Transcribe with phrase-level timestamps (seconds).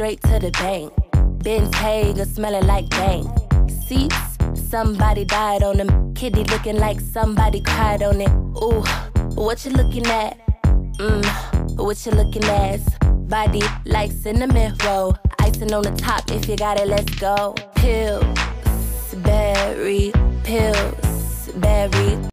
[0.00, 0.90] straight to the bank.
[1.44, 3.28] Ben's Hager smelling like bank.
[3.86, 4.16] Seats,
[4.54, 6.14] somebody died on them.
[6.14, 8.30] Kitty looking like somebody cried on it.
[8.62, 8.82] Ooh,
[9.34, 10.38] what you looking at?
[10.64, 12.80] Mmm, what you looking at?
[13.28, 15.18] Body like cinnamon roll.
[15.38, 17.54] Icing on the top, if you got it, let's go.
[17.74, 18.24] Pills,
[19.16, 20.12] berry,
[20.44, 22.29] pills, berry.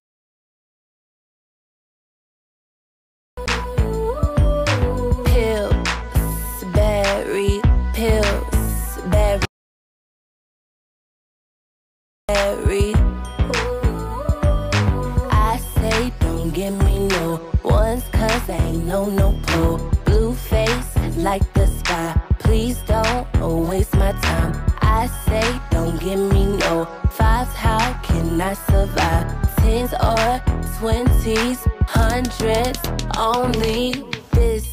[18.87, 19.77] No no pull.
[20.05, 22.19] Blue face like the sky.
[22.39, 23.27] Please don't
[23.67, 24.53] waste my time.
[24.81, 27.53] I say don't give me no fives.
[27.53, 29.27] How can I survive?
[29.57, 30.41] Tens or
[30.79, 32.79] twenties, hundreds
[33.17, 34.03] only.
[34.31, 34.65] This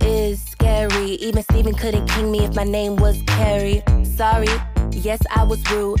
[0.00, 1.12] is scary.
[1.26, 3.82] Even Steven couldn't king me if my name was Carrie.
[4.04, 4.48] Sorry
[4.92, 6.00] Yes, I was rude.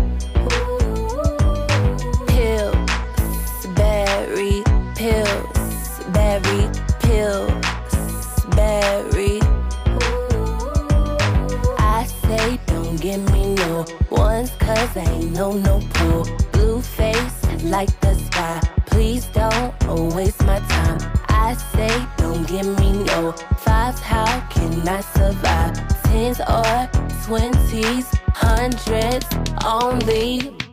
[14.81, 16.25] Cause I ain't no no pull.
[16.51, 18.59] Blue face like the sky.
[18.87, 19.73] Please don't
[20.15, 20.99] waste my time.
[21.29, 23.31] I say don't give me no
[23.65, 23.99] fives.
[23.99, 25.73] How can I survive?
[26.03, 26.89] Tens or
[27.25, 29.27] twenties, hundreds
[29.63, 30.70] only.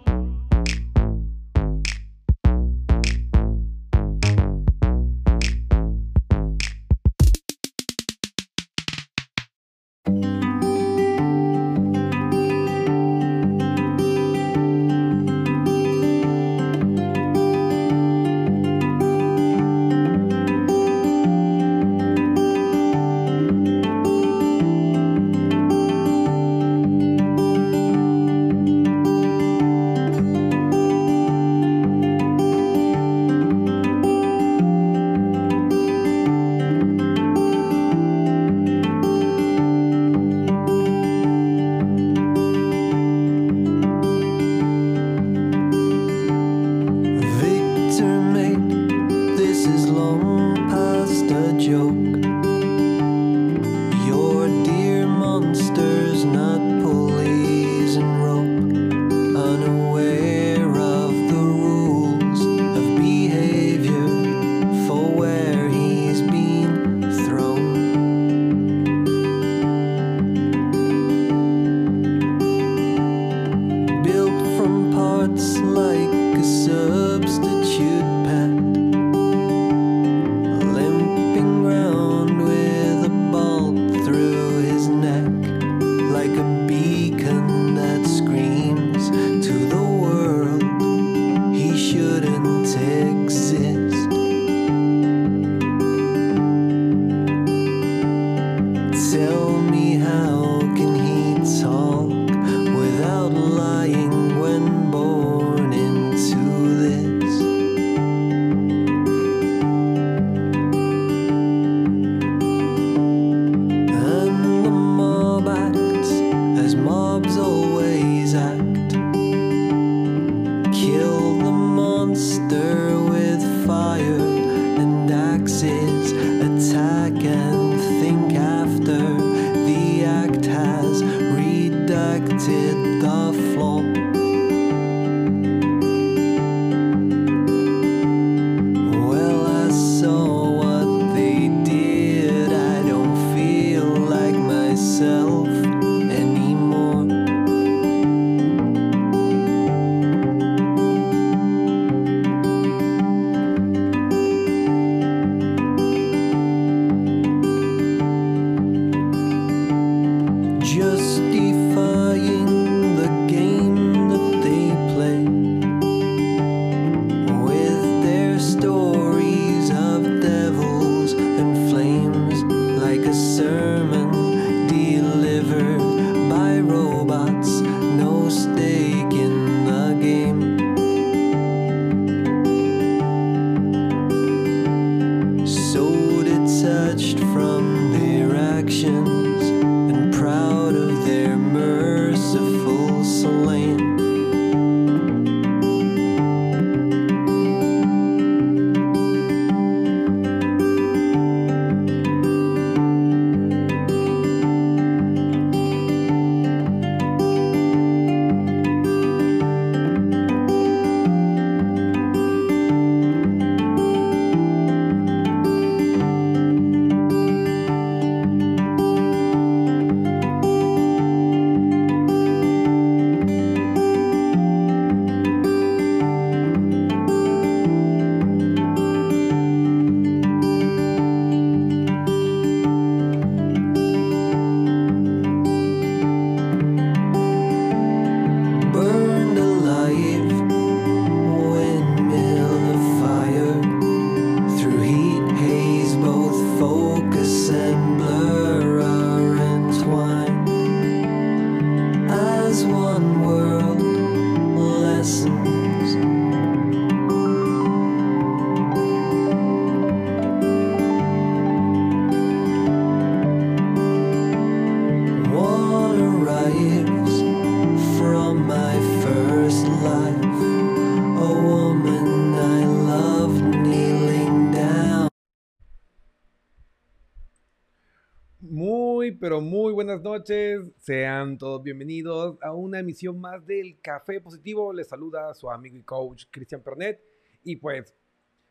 [279.88, 280.60] Buenas noches.
[280.76, 284.70] Sean todos bienvenidos a una emisión más del Café Positivo.
[284.70, 287.02] Les saluda su amigo y coach Cristian Pernet.
[287.42, 287.94] Y pues,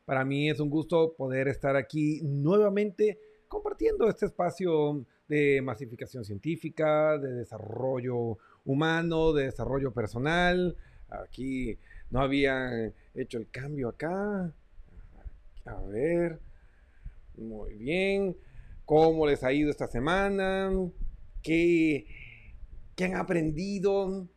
[0.04, 7.20] para mí es un gusto poder estar aquí nuevamente compartiendo este espacio de masificación científica,
[7.20, 10.76] de desarrollo humano, de desarrollo personal.
[11.08, 11.78] Aquí
[12.10, 14.52] no había hecho el cambio acá.
[15.66, 16.40] A ver.
[17.38, 18.36] Muy bien
[18.86, 20.72] cómo les ha ido esta semana,
[21.48, 22.06] qué,
[22.98, 24.28] qué han aprendido,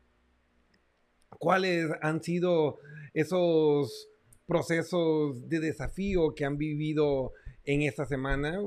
[1.28, 2.78] cuáles han sido
[3.12, 4.08] esos
[4.46, 7.32] procesos de desafío que han vivido
[7.64, 8.60] en esta semana.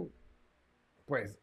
[1.05, 1.39] Pues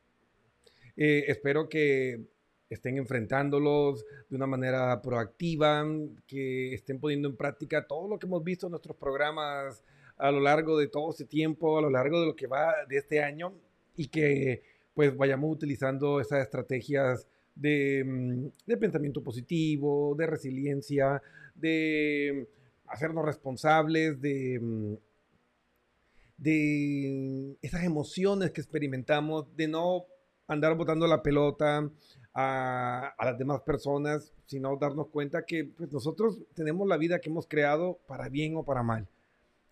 [0.95, 2.21] eh, espero que
[2.69, 5.87] estén enfrentándolos de una manera proactiva,
[6.27, 9.83] que estén poniendo en práctica todo lo que hemos visto en nuestros programas
[10.19, 12.99] a lo largo de todo este tiempo, a lo largo de lo que va de
[12.99, 13.55] este año
[13.97, 14.63] y que
[15.01, 21.23] pues vayamos utilizando esas estrategias de, mm, pensamiento positivo, de resiliencia,
[21.55, 22.47] de
[22.87, 24.95] hacernos responsables de, mm,
[26.37, 30.05] de esas emociones que experimentamos, de no
[30.47, 31.91] andar botando la pelota
[32.35, 37.47] a, las demás personas, sino darnos cuenta que pues, nosotros tenemos la vida que hemos
[37.47, 39.09] creado para bien o para mal.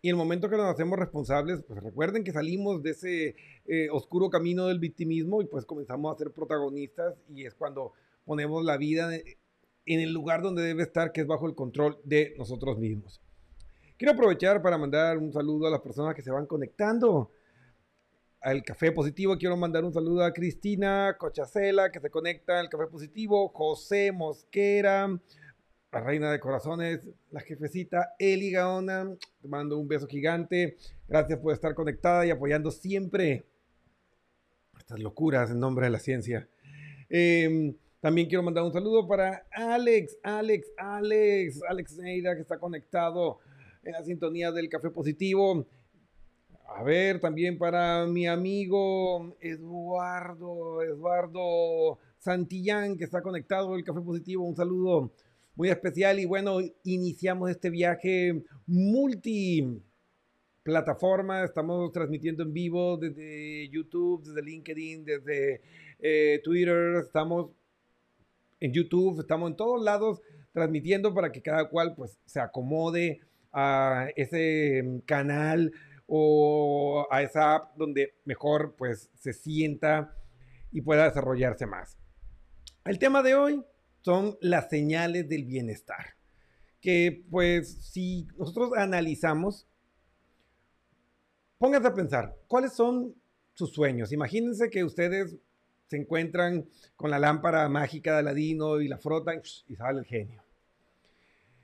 [0.01, 3.37] Y en el momento que nos hacemos responsables, pues recuerden que salimos de ese
[3.67, 7.93] eh, oscuro camino del victimismo y pues comenzamos a ser protagonistas y es cuando
[8.25, 12.35] ponemos la vida en el lugar donde debe estar, que es bajo el control de
[12.39, 13.21] nosotros mismos.
[13.97, 17.33] Quiero aprovechar para mandar un saludo a las personas que se van conectando
[18.41, 19.37] al Café Positivo.
[19.37, 25.09] Quiero mandar un saludo a Cristina Cochacela, que se conecta al Café Positivo, José Mosquera,
[25.93, 29.17] la reina de corazones, la jefecita Eli Gaona.
[29.41, 30.77] Te mando un beso gigante.
[31.07, 33.47] Gracias por estar conectada y apoyando siempre
[34.79, 36.49] estas locuras en nombre de la ciencia.
[37.09, 43.39] Em, también quiero mandar un saludo para Alex, Alex, Alex, Alex Neira, que está conectado
[43.83, 45.67] en la sintonía del Café Positivo.
[46.69, 54.45] A ver, también para mi amigo Eduardo, Eduardo Santillán, que está conectado el Café Positivo.
[54.45, 55.13] Un saludo
[55.59, 59.83] muy especial y bueno, iniciamos este viaje multi
[60.63, 65.61] plataforma, estamos transmitiendo en vivo desde YouTube, desde LinkedIn, desde
[65.99, 67.51] eh, Twitter, estamos
[68.61, 70.21] en YouTube, estamos en todos lados
[70.53, 73.21] transmitiendo para que cada cual pues se acomode
[73.53, 75.73] a ese canal
[76.07, 80.15] o a esa app donde mejor pues se sienta
[80.71, 81.99] y pueda desarrollarse más.
[82.85, 83.65] El tema de hoy,
[84.09, 86.15] son las señales del bienestar.
[86.81, 89.67] Que pues si nosotros analizamos,
[91.59, 93.15] pónganse a pensar, ¿cuáles son
[93.53, 94.11] sus sueños?
[94.11, 95.37] Imagínense que ustedes
[95.89, 100.43] se encuentran con la lámpara mágica de Aladino y la frotan y sale el genio.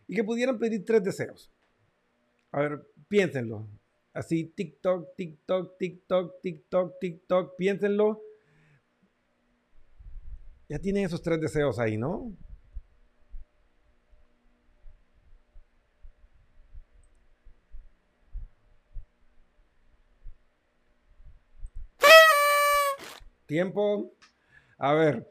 [0.06, 1.50] Y que pudieran pedir tres deseos.
[2.52, 3.66] A ver, piénsenlo.
[4.12, 8.20] Así, TikTok, TikTok, TikTok, TikTok, TikTok, piénsenlo
[10.68, 12.33] ya tienen esos tres deseos ahí, ¿no?
[23.47, 24.12] Tiempo.
[24.78, 25.30] A ver.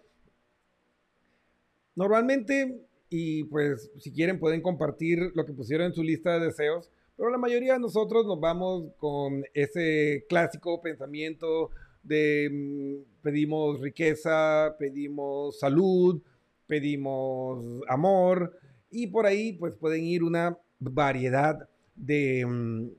[1.96, 6.90] Normalmente, y pues si quieren pueden compartir lo que pusieron en su lista de deseos,
[7.18, 11.70] pero la mayoría de nosotros nos vamos con ese clásico pensamiento
[12.04, 16.22] de mm, pedimos riqueza, pedimos salud,
[16.68, 18.58] pedimos amor
[18.90, 22.90] y por ahí pues pueden ir una variedad de, mm,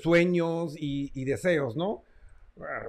[0.00, 2.04] sueños y, deseos, ¿no?
[2.60, 2.88] Ah,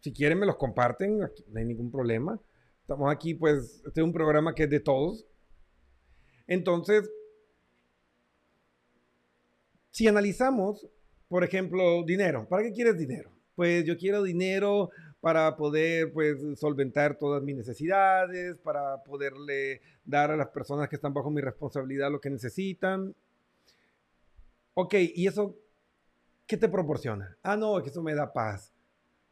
[0.00, 2.38] si quieren me los comparten, no hay ningún problema.
[2.82, 5.24] Estamos aquí pues, este es un programa que es de todos.
[6.46, 7.10] Entonces,
[9.90, 10.86] si analizamos,
[11.28, 13.33] por ejemplo, dinero, ¿para qué quieres dinero?
[13.54, 20.36] Pues yo quiero dinero para poder pues solventar todas mis necesidades, para poderle dar a
[20.36, 23.14] las personas que están bajo mi responsabilidad lo que necesitan.
[24.74, 25.56] Ok, ¿y eso
[26.46, 27.36] qué te proporciona?
[27.42, 28.72] Ah, no, que eso me da paz.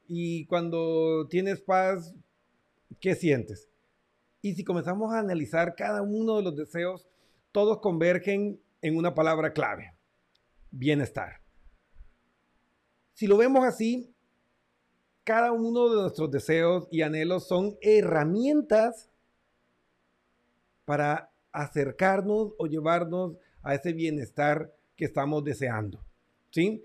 [0.09, 2.14] Y cuando tienes paz,
[3.00, 3.69] ¿qué sientes?
[4.41, 7.07] Y si comenzamos a analizar cada uno de los deseos,
[7.52, 9.95] todos convergen en una palabra clave,
[10.71, 11.41] bienestar.
[13.12, 14.12] Si lo vemos así,
[15.25, 19.11] cada uno de nuestros deseos y anhelos son herramientas
[20.85, 26.05] para acercarnos o llevarnos a ese bienestar que estamos deseando.
[26.50, 26.83] ¿sí?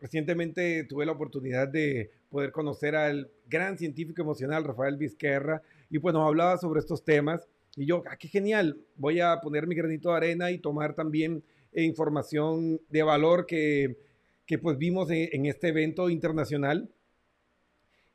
[0.00, 6.12] Recientemente tuve la oportunidad de poder conocer al gran científico emocional Rafael Vizquerra, y pues
[6.12, 7.46] nos hablaba sobre estos temas.
[7.76, 11.44] Y yo, ah, qué genial, voy a poner mi granito de arena y tomar también
[11.72, 13.98] información de valor que,
[14.46, 16.90] que pues vimos en este evento internacional.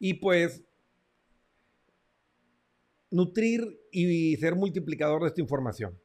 [0.03, 0.63] Y pues
[3.11, 5.95] nutrir y ser multiplicador de esta información.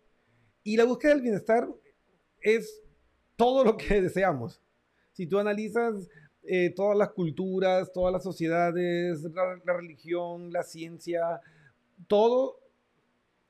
[0.62, 1.66] Y la búsqueda del bienestar
[2.42, 2.82] es
[3.36, 4.60] todo lo que deseamos.
[5.12, 6.08] Si tú analizas
[6.42, 11.40] eh, todas las culturas, todas las sociedades, la, religión, la ciencia,
[12.06, 12.60] todo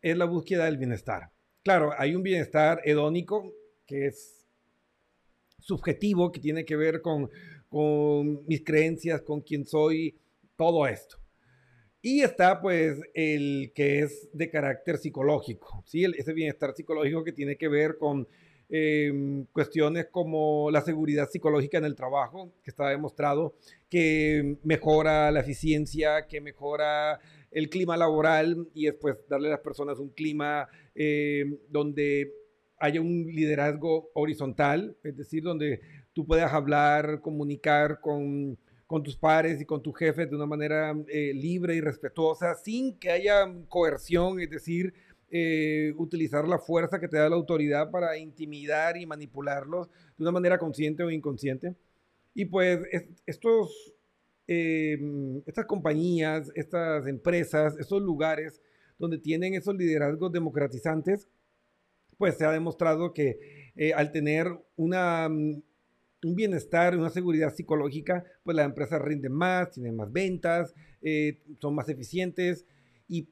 [0.03, 1.31] es la búsqueda del bienestar.
[1.65, 3.53] Claro, hay un bienestar hedónico
[3.87, 4.47] que es
[5.59, 7.29] subjetivo, que tiene que ver con,
[7.69, 10.17] con mis creencias, con quién soy,
[10.57, 11.19] todo esto.
[12.03, 16.05] Y está pues el que es de carácter psicológico, ¿sí?
[16.17, 18.29] ese bienestar psicológico que tiene que ver con
[18.69, 23.55] eh, cuestiones como la seguridad psicológica en el trabajo, que está demostrado
[23.89, 27.21] que mejora la eficiencia, que mejora
[27.51, 32.33] el clima laboral y después darle a las personas un clima eh, donde
[32.79, 35.81] haya un liderazgo horizontal, es decir, donde
[36.13, 40.95] tú puedas hablar, comunicar con con tus pares y con tus jefes de una manera
[41.09, 44.95] eh, libre y respetuosa, sin que haya coerción, es decir,
[45.29, 50.31] eh, utilizar la fuerza que te da la autoridad para intimidar y manipularlos de una
[50.31, 51.75] manera consciente o inconsciente.
[52.33, 52.81] Y pues
[53.27, 53.95] estos,
[54.47, 58.63] em, estas compañías, estas empresas, estos lugares
[58.99, 61.29] donde tienen esos liderazgos democratizantes,
[62.19, 65.29] pues se ha demostrado que eh, al tener una
[66.27, 71.75] un bienestar, una seguridad psicológica, pues las empresas rinden más, tienen más ventas, eh, son
[71.75, 72.67] más eficientes
[73.09, 73.29] y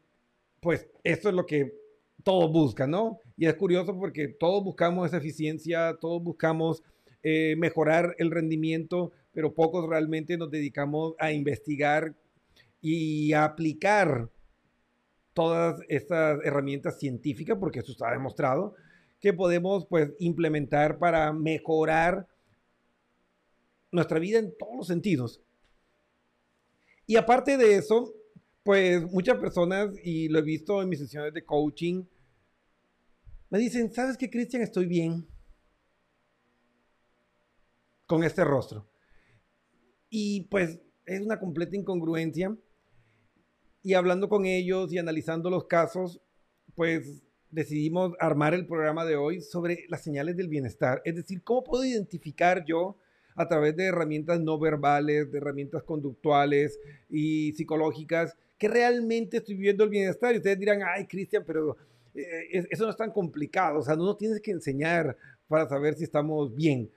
[0.60, 1.74] pues esto es lo que
[2.22, 3.18] todos buscan, ¿no?
[3.36, 6.82] Y es curioso porque todos buscamos esa eficiencia, todos buscamos
[7.22, 12.14] eh, mejorar el rendimiento, pero pocos realmente nos dedicamos a investigar
[12.80, 14.30] y aplicar
[15.32, 18.74] todas estas herramientas científicas, porque eso está demostrado,
[19.20, 22.28] que podemos pues implementar para mejorar
[23.94, 25.40] nuestra vida en todos los sentidos.
[27.06, 28.12] Y aparte de eso,
[28.62, 32.04] pues muchas personas, y lo he visto en mis sesiones de coaching,
[33.50, 34.62] me dicen, ¿sabes qué, Cristian?
[34.62, 35.28] Estoy bien
[38.06, 38.88] con este rostro.
[40.10, 42.56] Y pues es una completa incongruencia.
[43.82, 46.20] Y hablando con ellos y analizando los casos,
[46.74, 51.02] pues decidimos armar el programa de hoy sobre las señales del bienestar.
[51.04, 52.96] Es decir, ¿cómo puedo identificar yo
[53.34, 59.84] a través de herramientas no verbales, de herramientas conductuales y psicológicas, que realmente estoy viviendo
[59.84, 60.34] el bienestar.
[60.34, 61.76] Y ustedes dirán, ay, Cristian, pero
[62.14, 63.80] eh, eso no es tan complicado.
[63.80, 65.16] O sea, no nos tienes que enseñar
[65.48, 66.90] para saber si estamos bien.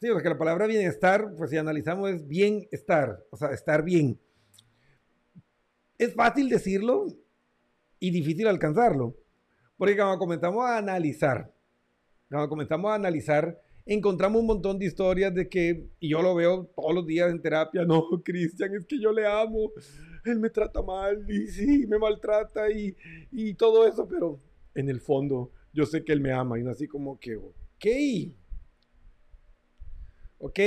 [0.00, 4.18] Sí, porque la palabra bienestar, pues si analizamos es bienestar, o sea, estar bien.
[5.98, 7.06] Es fácil decirlo
[7.98, 9.16] y difícil alcanzarlo.
[9.76, 11.52] Porque cuando comenzamos a analizar,
[12.28, 13.60] cuando comenzamos a analizar
[13.94, 17.40] encontramos un montón de historias de que, y yo lo veo todos los días en
[17.40, 19.72] terapia, no, Cristian, es que yo le amo,
[20.24, 22.94] él me trata mal y sí, me maltrata y,
[23.32, 24.38] y todo eso, pero
[24.74, 27.86] en el fondo yo sé que él me ama y así como que, ok,
[30.38, 30.60] ok,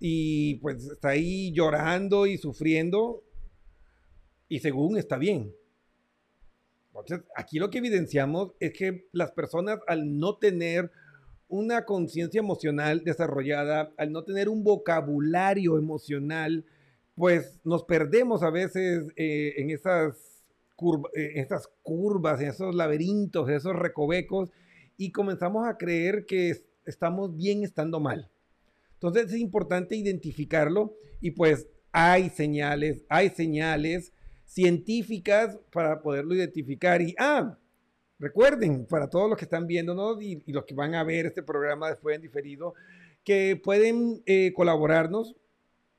[0.00, 3.22] y pues está ahí llorando y sufriendo
[4.48, 5.54] y según está bien.
[6.88, 10.90] Entonces, aquí lo que evidenciamos es que las personas al no tener
[11.48, 16.64] una conciencia emocional desarrollada, al no tener un vocabulario emocional,
[17.14, 20.44] pues nos perdemos a veces eh, en esas,
[21.14, 24.50] eh, esas curvas, en esos laberintos, en esos recovecos,
[24.96, 28.30] y comenzamos a creer que estamos bien estando mal.
[28.94, 34.12] Entonces es importante identificarlo y pues hay señales, hay señales
[34.44, 37.00] científicas para poderlo identificar.
[37.02, 37.58] Y, ah,
[38.18, 41.88] Recuerden, para todos los que están viéndonos y, los que van a ver este programa
[41.88, 42.74] después en diferido,
[43.22, 45.36] que pueden eh, colaborarnos,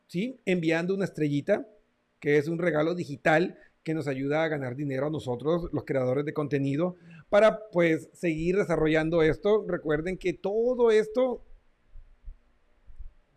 [0.07, 0.41] ¿sí?
[0.45, 1.65] Enviando una estrellita,
[2.19, 6.25] que es un regalo digital que nos ayuda a ganar dinero a nosotros, los creadores
[6.25, 6.97] de contenido,
[7.29, 9.65] para pues seguir desarrollando esto.
[9.65, 11.45] Recuerden que todo esto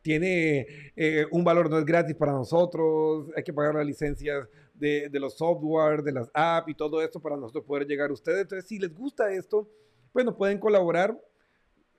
[0.03, 0.67] tiene
[0.97, 5.37] eh, un valor, no es gratis para nosotros, hay que pagar las licencias de, los
[5.37, 8.43] software, de las apps y todo esto para nosotros poder llegar a ustedes.
[8.43, 9.69] Entonces, si les gusta esto,
[10.13, 11.19] bueno, pueden colaborar.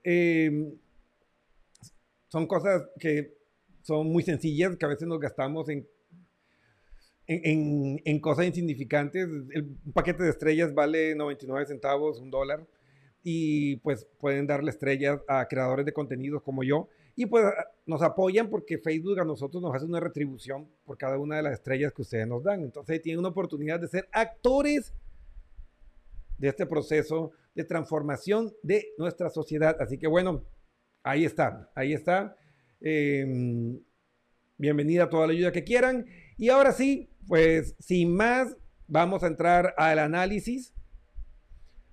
[0.03, 0.75] Em,
[2.27, 3.33] son cosas que
[3.81, 5.87] son muy sencillas, que a veces nos gastamos en,
[7.27, 9.23] en, en, cosas insignificantes.
[9.51, 12.65] El, un paquete de estrellas vale 99 centavos, un dólar.
[13.23, 17.45] Y pues pueden darle estrellas a creadores de contenidos como yo y pues
[17.85, 21.53] nos apoyan porque Facebook a nosotros nos hace una retribución por cada una de las
[21.53, 22.63] estrellas que ustedes nos dan.
[22.63, 24.93] Entonces tienen una oportunidad de ser actores
[26.39, 29.77] de este proceso de transformación de nuestra sociedad.
[29.79, 30.43] Así que bueno,
[31.03, 32.35] ahí está, ahí está.
[32.81, 33.79] Em,
[34.57, 36.07] bienvenida a toda la ayuda que quieran.
[36.37, 40.73] Y ahora sí, pues sin más, vamos a entrar al análisis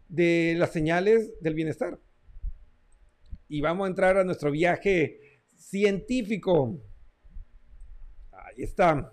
[0.09, 1.99] de las señales del bienestar.
[3.53, 6.81] Y vamos a entrar a nuestro viaje científico.
[8.31, 9.13] Ahí está.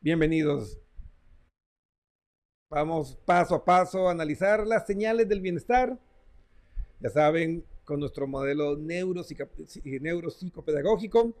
[0.00, 0.80] Bienvenidos.
[2.70, 6.00] Vamos paso a paso a analizar las señales del bienestar.
[7.00, 11.36] Ya saben, con nuestro modelo neuropsicopedagógico,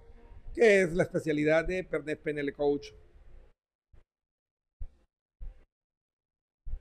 [0.54, 2.88] que es la especialidad de Pernet PNL Coach.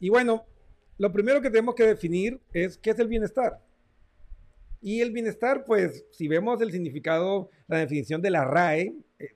[0.02, 0.46] Y bueno,
[0.98, 3.62] lo primero que tenemos que definir es qué es el bienestar.
[4.86, 9.30] Y el bienestar, pues, si vemos el significado, la definición de la RAE, eh,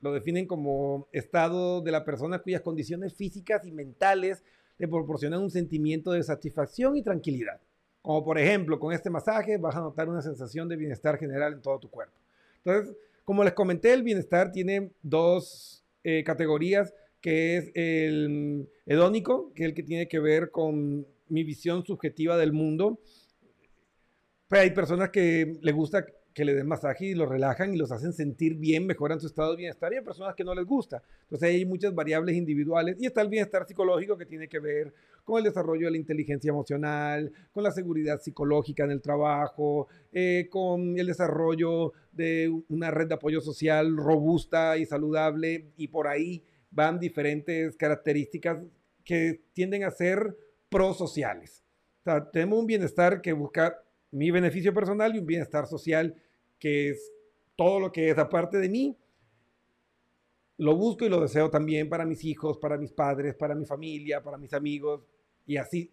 [0.00, 4.42] lo definen como estado de la persona cuyas condiciones físicas y mentales
[4.78, 7.60] le proporcionan un sentimiento de satisfacción y tranquilidad.
[8.00, 11.60] Como por ejemplo, con este masaje vas a notar una sensación de bienestar general en
[11.60, 12.16] todo tu cuerpo.
[12.64, 19.64] Entonces, como les comenté, el bienestar tiene dos eh, categorías, que es el hedónico, que
[19.64, 23.00] es el que tiene que ver con mi visión subjetiva del mundo,
[24.48, 26.04] pues hay personas que les gusta
[26.34, 29.52] que le den masaje y los relajan y los hacen sentir bien, mejoran su estado
[29.52, 31.00] de bienestar y hay personas que no les gusta.
[31.22, 35.38] Entonces hay muchas variables individuales y está el bienestar psicológico que tiene que ver con
[35.38, 40.98] el desarrollo de la inteligencia emocional, con la seguridad psicológica en el trabajo, eh, con
[40.98, 46.98] el desarrollo de una red de apoyo social robusta y saludable y por ahí van
[46.98, 48.58] diferentes características
[49.04, 50.36] que tienden a ser
[50.68, 51.64] prosociales.
[52.00, 53.83] O sea, tenemos un bienestar que busca
[54.14, 56.14] mi beneficio personal y un bienestar social,
[56.58, 57.12] que es
[57.56, 58.96] todo lo que es aparte de mí.
[60.56, 64.22] Lo busco y lo deseo también para mis hijos, para mis padres, para mi familia,
[64.22, 65.04] para mis amigos.
[65.46, 65.92] Y así,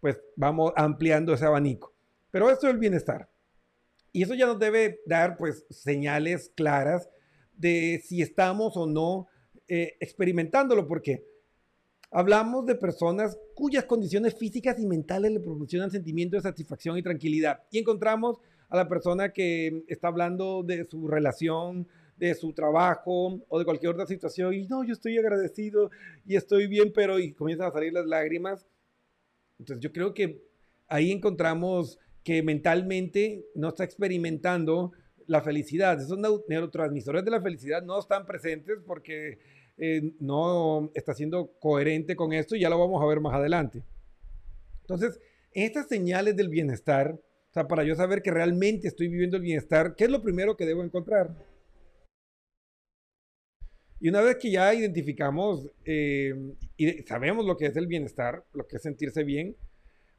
[0.00, 1.92] pues vamos ampliando ese abanico.
[2.30, 3.28] Pero esto es el bienestar.
[4.12, 7.10] Y eso ya nos debe dar, pues, señales claras
[7.52, 9.26] de si estamos o no
[9.66, 11.24] eh, experimentándolo, porque
[12.18, 17.64] Hablamos de personas cuyas condiciones físicas y mentales le proporcionan sentimiento de satisfacción y tranquilidad.
[17.70, 18.38] Y encontramos
[18.70, 23.92] a la persona que está hablando de su relación, de su trabajo o de cualquier
[23.92, 25.90] otra situación y no, yo estoy agradecido
[26.24, 28.66] y estoy bien, pero y comienzan a salir las lágrimas.
[29.58, 30.42] Entonces yo creo que
[30.88, 34.92] ahí encontramos que mentalmente no está experimentando
[35.26, 36.00] la felicidad.
[36.00, 39.38] Esos neurotransmisores de la felicidad no están presentes porque
[39.78, 43.82] eh, no está siendo coherente con esto y ya lo vamos a ver más adelante.
[44.82, 45.20] Entonces,
[45.52, 49.94] estas señales del bienestar, o sea, para yo saber que realmente estoy viviendo el bienestar,
[49.96, 51.34] ¿qué es lo primero que debo encontrar?
[53.98, 56.34] Y una vez que ya identificamos eh,
[56.76, 59.56] y sabemos lo que es el bienestar, lo que es sentirse bien,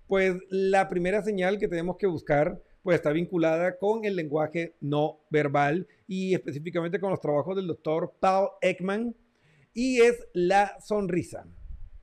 [0.07, 5.19] pues la primera señal que tenemos que buscar pues está vinculada con el lenguaje no
[5.29, 9.13] verbal y específicamente con los trabajos del doctor Paul Ekman,
[9.77, 11.45] y es la sonrisa.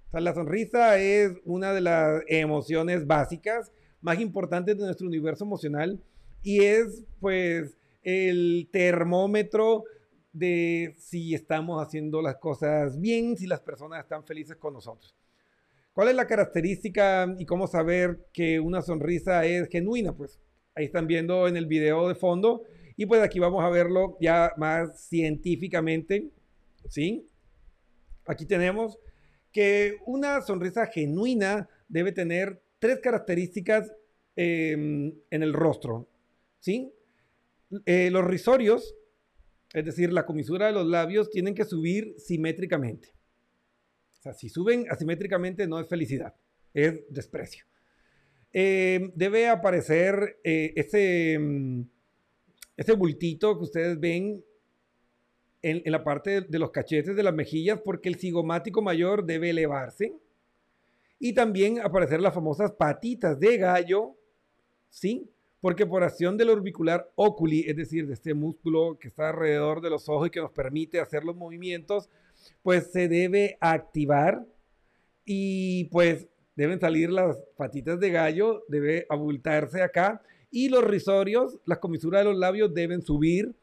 [0.06, 5.42] O sea, la sonrisa es una de las emociones básicas más importantes de nuestro universo
[5.42, 6.00] emocional
[6.40, 9.82] y es pues el termómetro
[10.32, 15.16] de si estamos haciendo las cosas bien, si las personas están felices con nosotros.
[15.92, 20.12] ¿Cuál es la característica y cómo saber que una sonrisa es genuina?
[20.12, 20.38] Pues
[20.76, 22.62] ahí están viendo en el video de fondo
[22.96, 26.30] y pues aquí vamos a verlo ya más científicamente,
[26.88, 27.26] ¿sí?
[28.26, 28.98] Aquí tenemos
[29.52, 33.92] que una sonrisa genuina debe tener tres características
[34.36, 36.08] em, en el rostro.
[36.58, 36.92] ¿sí?
[37.86, 38.94] Eh, los risorios,
[39.72, 43.08] es decir, la comisura de los labios, tienen que subir simétricamente.
[44.18, 46.34] O sea, si suben asimétricamente no es felicidad,
[46.72, 47.64] es desprecio.
[48.52, 51.86] Em, debe aparecer eh, ese, em,
[52.76, 54.44] ese bultito que ustedes ven
[55.64, 60.14] en, la parte de, los cachetes de las mejillas porque el cigomático mayor debe elevarse.
[61.18, 64.14] Y también aparecer las famosas patitas de gallo,
[64.90, 65.30] ¿sí?
[65.60, 69.88] Porque por acción del orbicular oculi, es decir, de este músculo que está alrededor de
[69.88, 72.10] los ojos y que nos permite hacer los movimientos,
[72.62, 74.44] pues se debe activar
[75.24, 81.78] y pues deben salir las patitas de gallo, debe abultarse acá y los risorios, las
[81.78, 83.54] comisuras de los labios deben subir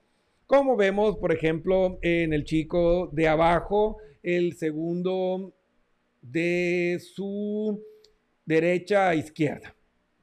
[0.51, 5.55] como vemos, por ejemplo, en el chico de abajo, el segundo
[6.21, 7.81] de su
[8.43, 9.73] derecha a izquierda.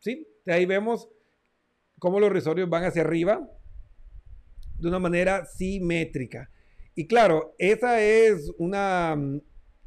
[0.01, 0.29] ¿Sí?
[0.45, 1.09] De ahí vemos
[1.99, 3.51] cómo los risorios van hacia arriba
[4.79, 6.51] de una manera simétrica.
[6.95, 9.41] Y claro, esa es una mm,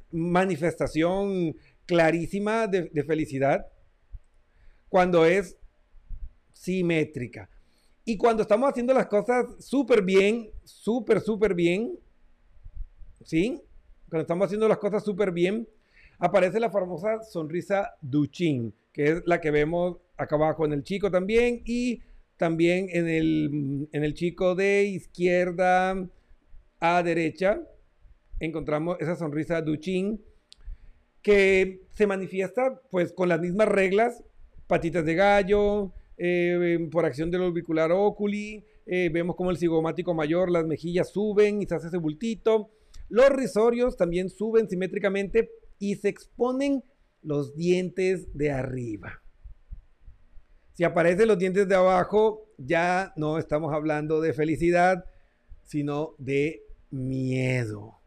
[0.10, 3.68] manifestación clarísima de, de felicidad
[4.90, 5.56] cuando es
[6.52, 7.48] simétrica.
[8.04, 12.00] Y cuando estamos haciendo las cosas súper bien, súper, súper bien,
[13.24, 13.62] ¿sí?
[14.10, 15.68] Cuando estamos haciendo las cosas súper bien,
[16.18, 21.12] aparece la famosa sonrisa Duchin, que es la que vemos acá abajo en el chico
[21.12, 22.02] también y
[22.38, 25.96] también en el, en el chico de izquierda
[26.80, 27.62] a derecha.
[28.40, 30.20] Encontramos esa sonrisa Duchin
[31.22, 34.24] que se manifiesta pues con las mismas reglas,
[34.66, 35.92] patitas de gallo,
[36.24, 41.64] eh, por acción del orbicular oculi, eh, vemos como el cigomático mayor, las mejillas suben
[41.64, 42.70] y se hace ese bultito.
[43.10, 46.84] Los risorios también suben simétricamente y se exponen
[47.24, 49.24] los dientes de arriba.
[50.74, 55.06] Si aparecen los dientes de abajo, ya no estamos hablando de felicidad,
[55.64, 58.00] sino de miedo.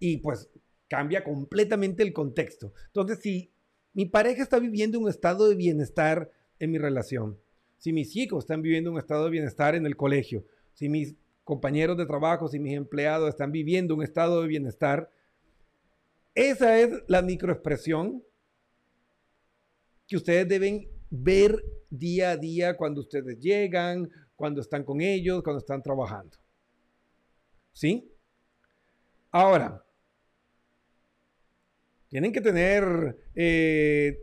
[0.00, 0.50] Y pues
[0.88, 2.72] cambia completamente el contexto.
[2.86, 3.52] Entonces, si
[3.92, 7.38] mi pareja está viviendo un estado de bienestar en mi relación,
[7.78, 11.14] si mis hijos están viviendo un estado de bienestar en el colegio, si mis
[11.44, 15.10] compañeros de trabajo, si mis empleados están viviendo un estado de bienestar,
[16.34, 18.24] esa es la microexpresión
[20.06, 25.60] que ustedes deben ver día a día cuando ustedes llegan, cuando están con ellos, cuando
[25.60, 26.36] están trabajando.
[27.72, 28.10] ¿Sí?
[29.30, 29.84] Ahora,
[32.08, 34.18] tienen que tener eh,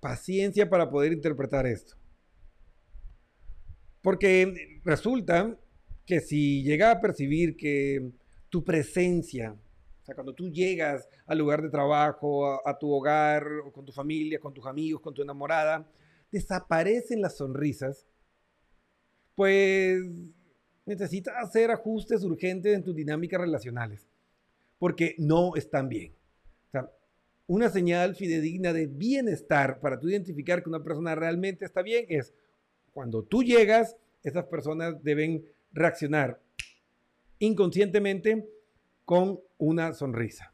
[0.00, 1.96] paciencia para poder interpretar esto.
[4.02, 5.58] Porque resulta
[6.06, 8.12] que si llega a percibir que
[8.48, 13.84] tu presencia, o sea, cuando tú llegas al lugar de trabajo, a, tu hogar, con
[13.84, 15.86] tu familia, con tus amigos, con tu enamorada,
[16.32, 18.06] desaparecen las sonrisas,
[19.34, 20.02] pues
[20.86, 24.08] necesitas hacer ajustes urgentes en tus dinámicas relacionales,
[24.78, 26.17] porque no están bien.
[27.48, 32.34] Una señal fidedigna de bienestar para tú identificar que una persona realmente está bien es
[32.92, 36.42] cuando tú llegas, esas personas deben reaccionar
[37.38, 38.46] inconscientemente
[39.06, 40.52] con una sonrisa.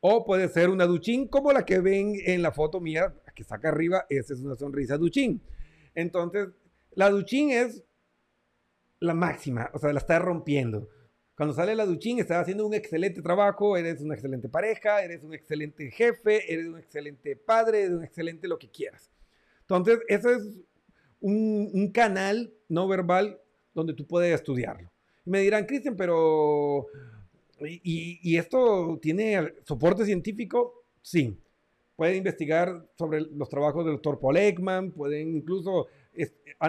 [0.00, 3.70] O puede ser una duchín como la que ven en la foto mía, que saca
[3.70, 5.40] arriba, esa es una sonrisa duchín.
[5.94, 6.48] Entonces,
[6.92, 7.82] la duchín es
[9.00, 10.90] la máxima, o sea, la está rompiendo.
[11.36, 15.34] Cuando sale la duchín, estás haciendo un excelente trabajo, eres una excelente pareja, eres un
[15.34, 19.10] excelente jefe, eres un excelente padre, eres un excelente lo que quieras.
[19.62, 20.48] Entonces, eso es
[21.20, 23.40] un, canal no verbal
[23.74, 24.90] donde tú puedes estudiarlo.
[25.24, 26.86] Me dirán, Cristian, pero
[27.60, 30.84] ¿y, esto tiene soporte científico?
[31.02, 31.36] Sí.
[31.96, 35.88] Pueden investigar sobre los trabajos del doctor Paul Ekman, pueden incluso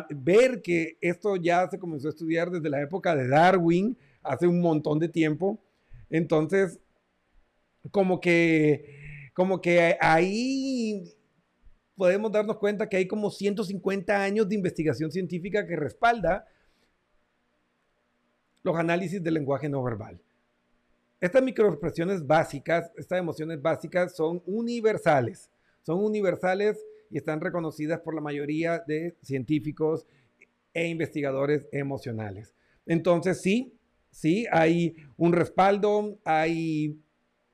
[0.10, 4.62] ver que esto ya se comenzó a estudiar desde la época de Darwin, hace un
[4.62, 5.60] montón de tiempo.
[6.10, 6.80] Entonces,
[7.92, 11.16] como que, como que ahí
[11.96, 16.48] podemos darnos cuenta que hay como 150 años de investigación científica que respalda
[18.64, 20.20] los análisis del lenguaje no verbal.
[21.22, 25.50] Estas microexpresiones básicas, estas emociones básicas son universales,
[25.84, 30.06] son universales y están reconocidas por la mayoría de científicos
[30.74, 32.54] e investigadores emocionales.
[32.86, 33.75] Entonces sí,
[34.16, 36.98] sí, hay un respaldo, hay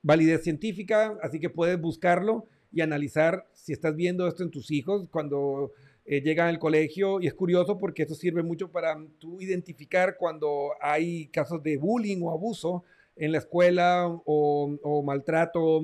[0.00, 5.08] validez científica, así que puedes buscarlo y analizar si estás viendo esto en tus hijos
[5.10, 5.72] cuando
[6.06, 7.20] eh, llegan al colegio.
[7.20, 12.22] Y es curioso porque esto sirve mucho para tú identificar cuando hay casos de bullying
[12.22, 12.84] o abuso
[13.16, 15.80] en la escuela o, maltrato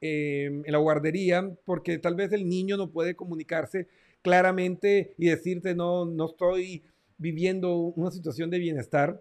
[0.00, 3.86] em, en la guardería, porque tal vez el niño no puede comunicarse
[4.22, 6.82] claramente y decirte, no, no estoy
[7.18, 9.20] viviendo una situación de bienestar.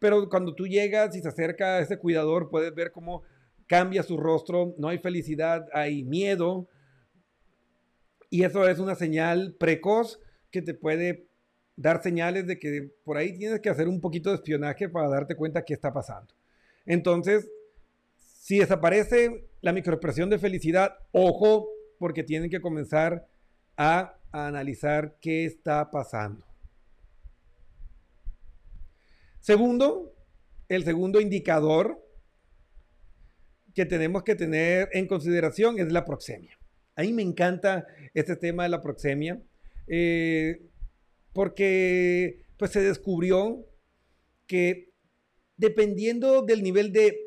[0.00, 3.22] Pero cuando tú llegas y se acerca a ese cuidador, puedes ver cómo
[3.68, 6.68] cambia su rostro, no hay felicidad, hay miedo.
[8.28, 10.18] Y eso es una señal precoz
[10.50, 11.28] que te puede
[11.76, 15.36] dar señales de que por ahí tienes que hacer un poquito de espionaje para darte
[15.36, 16.34] cuenta qué está pasando.
[16.84, 17.48] Entonces,
[18.16, 23.28] si desaparece la microexpresión de felicidad, ojo, porque tienen que comenzar
[23.76, 26.49] a, analizar qué está pasando.
[29.40, 30.14] Segundo,
[30.68, 32.00] el segundo indicador
[33.74, 36.58] que tenemos que tener en consideración es la proxemia.
[36.96, 39.40] A mí me encanta este tema de la proxemia
[39.86, 40.60] eh,
[41.32, 43.66] porque pues se descubrió
[44.46, 44.92] que
[45.56, 47.18] dependiendo del nivel de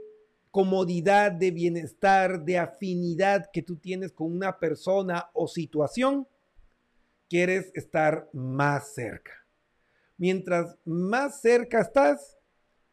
[0.52, 6.28] comodidad, de bienestar, de afinidad que tú tienes con una persona o situación,
[7.28, 9.43] quieres estar más cerca.
[10.18, 12.38] Mientras más cerca estás,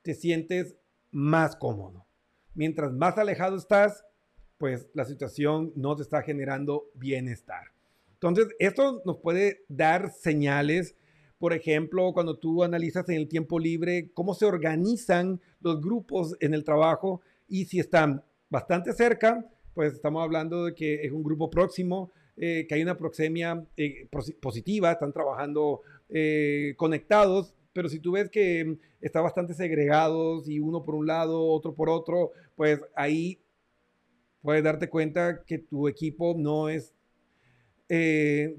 [0.02, 0.76] te sientes
[1.10, 2.06] más cómodo.
[2.54, 4.04] Mientras más alejado estás,
[4.58, 7.72] pues la situación no te está generando bienestar.
[8.14, 10.94] Entonces, esto nos puede dar señales,
[11.38, 16.52] por ejemplo, cuando tú analizas en el tiempo libre cómo se organizan los grupos en
[16.52, 21.48] el trabajo y si están bastante cerca, pues estamos hablando de que es un grupo
[21.48, 24.06] próximo, eh, que hay una proxemia eh,
[24.42, 25.80] positiva, están trabajando
[26.12, 31.46] eh, conectados, pero si tú ves que está bastante segregados y uno por un lado,
[31.46, 33.40] otro por otro, pues ahí
[34.42, 36.94] puedes darte cuenta que tu equipo no es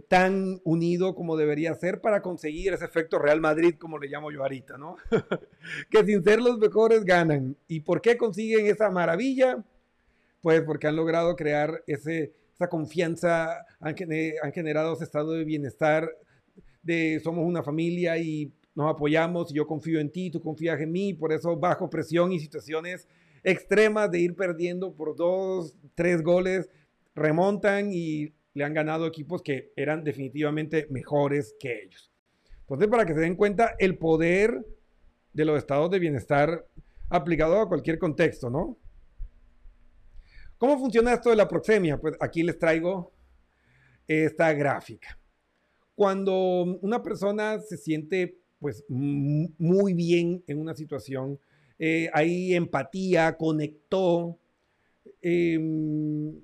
[0.10, 4.42] tan unido como debería ser para conseguir ese efecto Real Madrid, como le llamo yo
[4.42, 4.98] ahorita, ¿no?
[5.90, 7.56] que sin ser los mejores ganan.
[7.70, 9.64] ¿Y por qué consiguen esa maravilla?
[10.42, 13.96] Pues porque han logrado crear ese, esa confianza, han,
[14.44, 16.12] han generado ese estado de bienestar,
[16.82, 20.92] de somos una familia y nos apoyamos y yo confío en ti, tú confías en
[20.92, 23.08] mí, por eso bajo presión y situaciones
[23.44, 26.70] extremas de ir perdiendo por dos, tres goles,
[27.16, 32.12] remontan y le han ganado equipos que eran definitivamente mejores que ellos.
[32.62, 34.66] Entonces, para que se den cuenta el poder
[35.34, 36.66] de los estados de bienestar
[37.10, 38.78] aplicado a cualquier contexto, ¿no?
[40.58, 41.98] ¿Cómo funciona esto de la proxemia?
[42.00, 43.12] Pues aquí les traigo
[44.08, 45.18] esta gráfica.
[46.02, 51.40] Cuando una persona se siente pues muy bien en una situación,
[51.78, 54.40] eh, hay empatía, conectó,
[55.22, 56.42] em,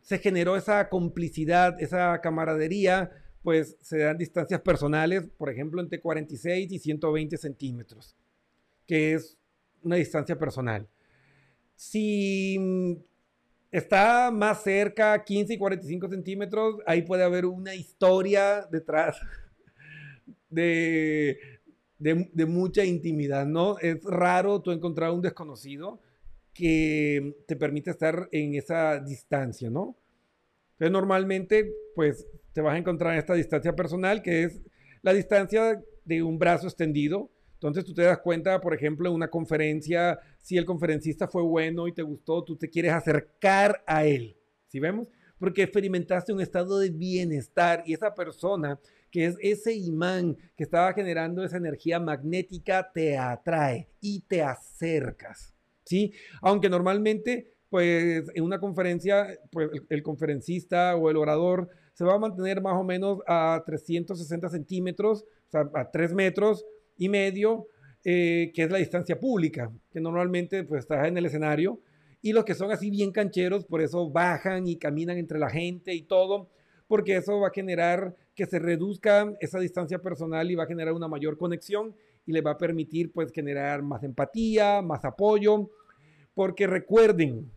[0.00, 3.12] se generó esa complicidad, esa camaradería,
[3.44, 8.16] pues se dan distancias personales, por ejemplo, entre 46 y 120 centímetros,
[8.88, 9.38] que es
[9.84, 10.88] una distancia personal.
[11.76, 12.58] Si
[13.70, 19.20] está más cerca, 15 y 45 centímetros, ahí puede haber una historia detrás
[20.50, 21.38] de,
[21.98, 23.78] de, mucha intimidad, ¿no?
[23.78, 26.00] Es raro tú encontrar un desconocido
[26.54, 29.96] que te permite estar en esa distancia, ¿no?
[30.72, 34.60] Entonces, normalmente, pues, te vas a encontrar en esta distancia personal, que es
[35.02, 39.28] la distancia de un brazo extendido, entonces tú te das cuenta, por ejemplo, en una
[39.28, 44.36] conferencia, si el conferencista fue bueno y te gustó, tú te quieres acercar a él.
[44.68, 45.08] ¿Sí vemos?
[45.40, 48.78] Porque experimentaste un estado de bienestar y esa persona
[49.10, 55.52] que es ese imán que estaba generando esa energía magnética te atrae y te acercas.
[55.82, 56.12] ¿Sí?
[56.40, 62.18] Aunque normalmente, pues en una conferencia, pues el, conferencista o el orador se va a
[62.18, 66.64] mantener más o menos a 360 centímetros, o sea, a 3 metros
[66.98, 67.68] y medio,
[68.04, 71.80] eh, que es la distancia pública, que normalmente pues estás en el escenario,
[72.20, 75.94] y los que son así bien cancheros, por eso bajan y caminan entre la gente
[75.94, 76.50] y todo,
[76.88, 80.94] porque eso va a generar que se reduzca esa distancia personal y va a generar
[80.94, 81.94] una mayor conexión
[82.26, 85.70] y le va a permitir pues generar más empatía, más apoyo,
[86.34, 87.50] porque recuerden,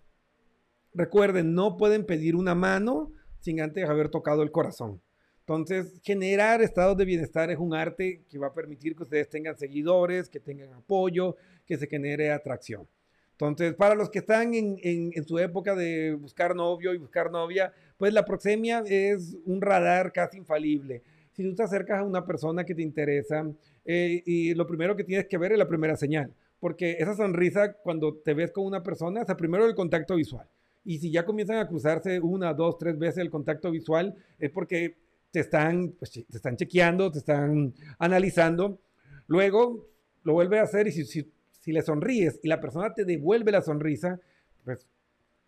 [0.94, 5.02] recuerden, no pueden pedir una mano sin antes haber tocado el corazón.
[5.42, 9.58] Entonces, generar estados de bienestar es un arte que va a permitir que ustedes tengan
[9.58, 12.88] seguidores, que tengan apoyo, que se genere atracción.
[13.34, 17.74] Entonces, para los que están en, en, su época de buscar novio y buscar novia,
[17.98, 21.02] pues la proxemia es un radar casi infalible.
[21.32, 23.52] Si tú te acercas a una persona que te interesa,
[23.84, 27.74] eh, y lo primero que tienes que ver es la primera señal, porque esa sonrisa
[27.74, 30.48] cuando te ves con una persona, es primero el contacto visual.
[30.84, 34.98] Y si ya comienzan a cruzarse una, dos, tres veces el contacto visual, es porque
[35.32, 38.80] te están, pues, te están chequeando, te están analizando.
[39.28, 39.90] Luego
[40.24, 43.52] lo vuelve a hacer y si, si, si, le sonríes y la persona te devuelve
[43.52, 44.20] la sonrisa,
[44.64, 44.88] pues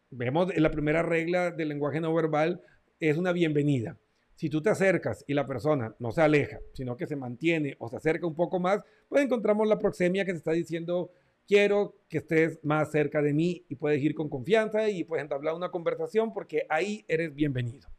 [0.10, 2.62] vemos la primera regla del lenguaje no verbal
[3.00, 3.98] es una bienvenida.
[4.36, 7.90] Si tú te acercas y la persona no se aleja, sino que se mantiene o
[7.90, 11.12] se acerca un poco más, pues encontramos la proxemia que te está diciendo,
[11.48, 15.54] quiero que estés más cerca de mí y puedes ir con confianza y puedes entablar
[15.54, 17.90] una conversación porque ahí eres bienvenido.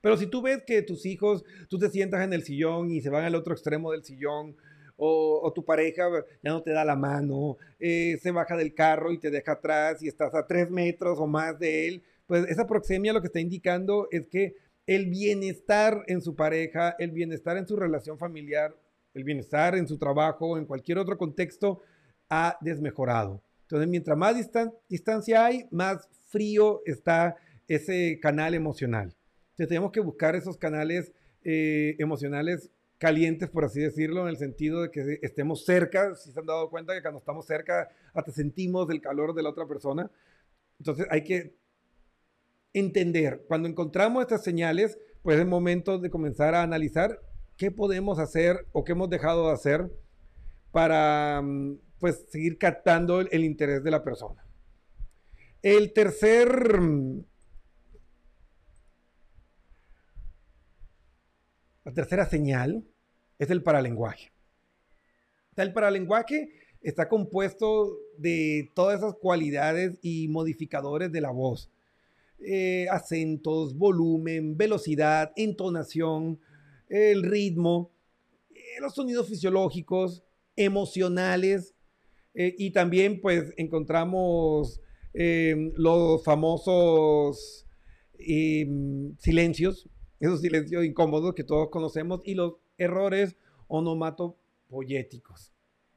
[0.00, 3.10] Pero si tú ves que tus hijos, tú te sientas en el sillón y se
[3.10, 4.56] van al otro extremo del sillón,
[5.00, 6.08] o, tu pareja
[6.42, 10.02] ya no te da la mano, eh, se baja del carro y te deja atrás
[10.02, 13.38] y estás a tres metros o más de él, pues esa proxemia lo que está
[13.38, 14.56] indicando es que
[14.86, 18.74] el bienestar en su pareja, el bienestar en su relación familiar,
[19.14, 21.80] el bienestar en su trabajo, en cualquier otro contexto,
[22.28, 23.42] ha desmejorado.
[23.62, 24.34] Entonces, mientras más
[24.88, 27.36] distancia hay, más frío está
[27.68, 29.17] ese canal emocional
[29.66, 34.90] tenemos que buscar esos canales eh, emocionales calientes, por así decirlo, en el sentido de
[34.90, 39.00] que estemos cerca, si se han dado cuenta que cuando estamos cerca hasta sentimos el
[39.00, 40.10] calor de la otra persona.
[40.78, 41.54] Entonces hay que
[42.72, 47.20] entender, cuando encontramos estas señales, pues es momento de comenzar a analizar
[47.56, 49.90] qué podemos hacer o qué hemos dejado de hacer
[50.70, 54.44] para mm, pues seguir captando el, interés de la persona.
[55.62, 56.70] El tercer
[61.88, 62.84] la tercera señal
[63.38, 64.30] es el paralenguaje.
[65.56, 66.50] El paralenguaje
[66.82, 71.70] está compuesto de todas esas cualidades y modificadores de la voz.
[72.40, 76.38] Eh, acentos, volumen, velocidad, entonación,
[76.90, 77.90] el ritmo,
[78.50, 80.22] eh, los sonidos fisiológicos,
[80.56, 81.74] emocionales
[82.34, 84.82] eh, y también pues encontramos
[85.14, 87.66] los famosos
[89.18, 89.88] silencios,
[90.20, 93.36] esos silencios incómodos que todos conocemos y los errores
[93.68, 95.52] onomatopoyéticos.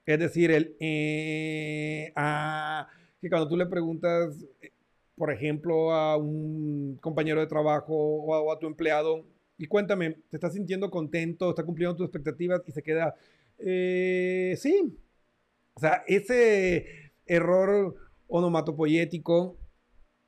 [0.06, 2.12] Es decir, el eh,
[3.22, 4.46] que cuando tú le preguntas,
[5.16, 9.26] por ejemplo, a un compañero de trabajo o a tu empleado,
[9.62, 11.52] y cuéntame, ¿te estás sintiendo contento?
[11.52, 12.64] ¿Está cumpliendo tus expectativas?
[12.66, 13.14] Y se queda,
[13.60, 14.98] eh, sí.
[15.76, 17.96] O sea, ese error
[18.28, 19.58] onomatopoyético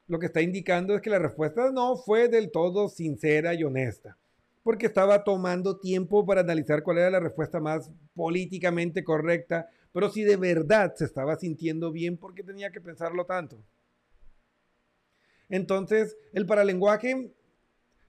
[0.08, 4.18] lo que está indicando es que la respuesta no fue del todo sincera y honesta,
[4.64, 10.24] porque estaba tomando tiempo para analizar cuál era la respuesta más políticamente correcta, pero si
[10.24, 13.58] de verdad se estaba sintiendo bien, ¿por qué tenía que pensarlo tanto?
[15.50, 17.32] Entonces, el paralenguaje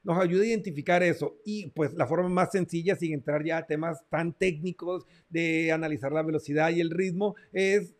[0.05, 1.37] nos ayuda a identificar eso.
[1.45, 6.13] Y pues la forma más sencilla, sin entrar ya a temas tan técnicos de analizar
[6.13, 7.95] la velocidad y el ritmo, es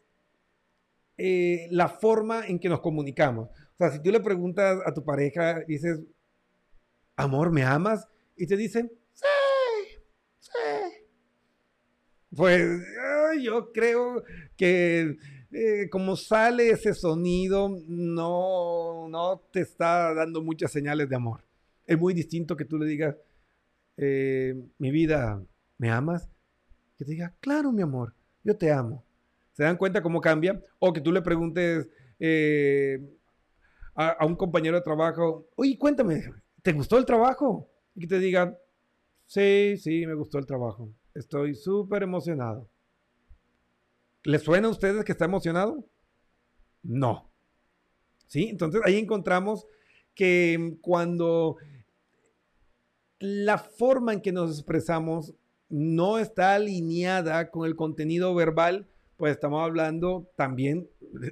[1.17, 3.49] eh, la forma en que nos comunicamos.
[3.75, 6.01] O sea, si tú le preguntas a tu pareja, dices,
[7.17, 8.07] amor, ¿me amas?
[8.37, 9.27] Y te dicen, sí,
[10.39, 10.51] sí.
[12.35, 12.81] Pues
[13.43, 14.23] yo creo
[14.57, 15.17] que
[15.51, 21.45] eh, como sale ese sonido, no, no te está dando muchas señales de amor.
[21.87, 23.17] Es muy distinto que tú le digas,
[23.97, 25.41] eh, mi vida,
[25.79, 26.29] ¿me amas?
[26.97, 29.05] Que te diga, claro, mi amor, yo te amo.
[29.53, 30.61] ¿Se dan cuenta cómo cambia?
[30.81, 33.01] O que tú le preguntes eh,
[33.95, 36.23] a, un compañero de trabajo, oye, cuéntame,
[36.63, 37.69] ¿te gustó el trabajo?
[37.95, 38.59] Y que te diga,
[39.27, 40.91] sí, sí, me gustó el trabajo.
[41.15, 42.69] Estoy súper emocionado.
[44.25, 45.85] ¿Le suena a ustedes que está emocionado?
[46.83, 47.31] No.
[48.27, 48.49] ¿Sí?
[48.49, 49.67] Entonces ahí encontramos
[50.15, 51.57] que cuando
[53.19, 55.35] la forma en que nos expresamos
[55.69, 60.89] no está alineada con el contenido verbal, pues estamos hablando también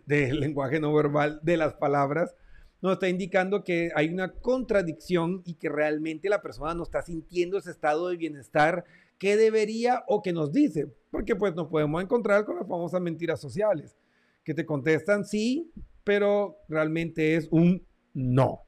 [0.06, 2.34] del lenguaje no verbal de las palabras,
[2.82, 7.56] nos está indicando que hay una contradicción y que realmente la persona no está sintiendo
[7.56, 8.84] ese estado de bienestar
[9.18, 13.40] que debería o que nos dice, porque pues nos podemos encontrar con las famosas mentiras
[13.40, 13.96] sociales,
[14.42, 15.70] que te contestan sí,
[16.02, 18.62] pero realmente es un no.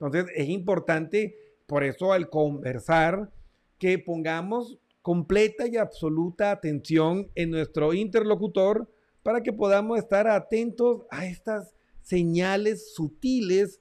[0.00, 1.36] Entonces es importante
[1.66, 3.30] por eso al conversar,
[3.78, 8.90] que pongamos completa y absoluta atención en nuestro interlocutor
[9.22, 13.80] para que podamos estar atentos a estas señales sutiles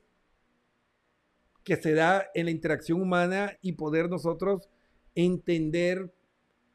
[1.63, 4.69] que se da en la interacción humana y poder nosotros
[5.15, 6.13] entender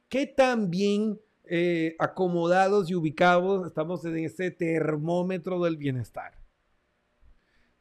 [0.09, 6.33] qué tan bien eh, acomodados y ubicados estamos en ese termómetro del bienestar.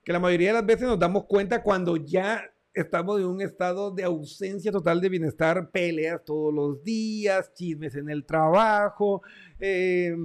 [0.03, 2.43] Que la mayoría de las veces nos damos cuenta cuando ya
[2.73, 8.09] estamos en un estado de ausencia total de bienestar, peleas todos los días, chismes en
[8.09, 9.23] el trabajo,
[9.59, 10.15] eh,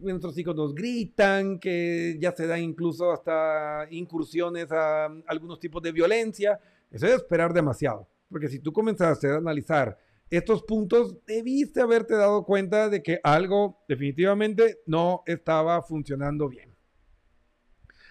[0.00, 5.92] nuestros hijos nos gritan, que ya se dan incluso hasta incursiones a, algunos tipos de
[5.92, 6.60] violencia.
[6.90, 9.98] Eso es esperar demasiado, porque si tú comenzaste a analizar
[10.30, 16.74] estos puntos, debiste haberte dado cuenta de que algo definitivamente no estaba funcionando bien.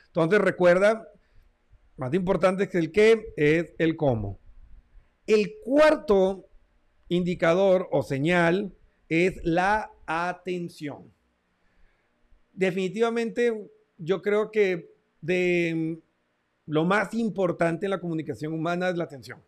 [0.08, 1.08] Entonces recuerda
[1.96, 4.40] más importante que el qué es el cómo.
[5.28, 6.48] El cuarto
[7.10, 8.74] indicador o señal
[9.10, 11.17] es la atención.
[12.58, 14.92] Definitivamente yo creo que
[15.22, 16.02] de
[16.66, 19.44] lo más importante en la comunicación humana es la atención.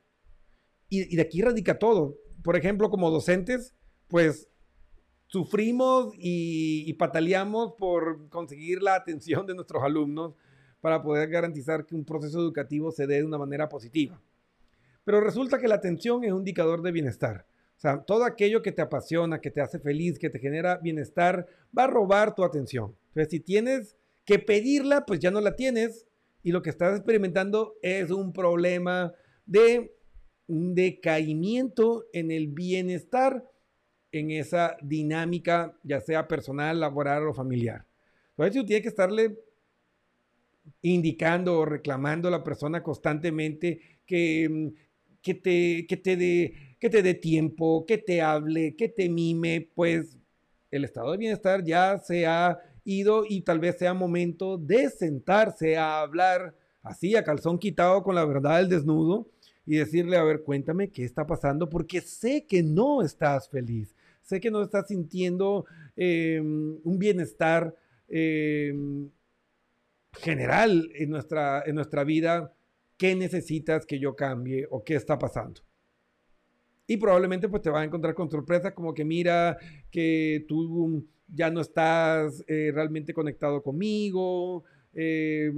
[0.89, 2.17] Y, de aquí radica todo.
[2.43, 3.73] Por ejemplo, como docentes,
[4.07, 4.47] pues
[5.25, 10.35] sufrimos y, y pataleamos por conseguir la atención de nuestros alumnos
[10.79, 14.21] para poder garantizar que un proceso educativo se dé de una manera positiva.
[15.03, 17.47] Pero resulta que la atención es un indicador de bienestar.
[17.79, 21.47] O sea, todo aquello que te apasiona, que te hace feliz, que te genera bienestar,
[21.75, 22.93] va a robar tu atención.
[23.07, 26.05] Entonces, si tienes que pedirla, pues ya no la tienes
[26.43, 29.13] y lo que estás experimentando es un problema
[29.45, 29.95] de
[30.47, 33.49] un decaimiento en el bienestar
[34.11, 37.85] en esa dinámica, ya sea personal, laboral o familiar.
[38.31, 39.39] Entonces, tú tienes que estarle
[40.81, 44.89] indicando o reclamando a la persona constantemente que mm,
[45.21, 50.17] que te, que te que te dé tiempo, que te hable, que te mime, pues
[50.71, 55.77] el estado de bienestar ya se ha ido y tal vez sea momento de sentarse
[55.77, 59.27] a hablar así a calzón quitado con la verdad del desnudo
[59.65, 64.39] y decirle, a ver, cuéntame qué está pasando porque sé que no estás feliz, sé
[64.39, 65.65] que no estás sintiendo
[65.95, 67.75] em, un bienestar
[68.07, 69.09] em,
[70.13, 72.53] general en nuestra, en nuestra vida,
[72.97, 75.61] ¿qué necesitas que yo cambie o qué está pasando?
[76.89, 79.57] Y probablemente pues te vas a encontrar con sorpresas como que mira
[79.91, 84.63] que tú ya no estás eh, realmente conectado conmigo,
[84.93, 85.53] eh,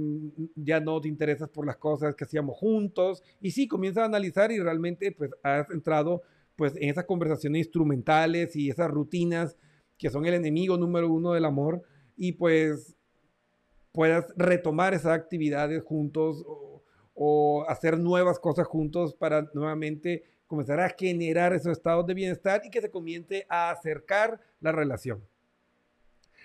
[0.54, 3.22] ya no te interesas por las cosas que hacíamos juntos.
[3.40, 6.22] Y sí, comienzas a analizar y realmente pues has entrado
[6.54, 9.56] pues en esas conversaciones instrumentales y esas rutinas
[9.96, 11.82] que son el enemigo número uno del amor
[12.16, 12.94] y pues
[13.92, 21.54] puedas retomar esas actividades juntos o, hacer nuevas cosas juntos para nuevamente comenzar a generar
[21.54, 25.26] esos estados de bienestar y que se comience a acercar la relación.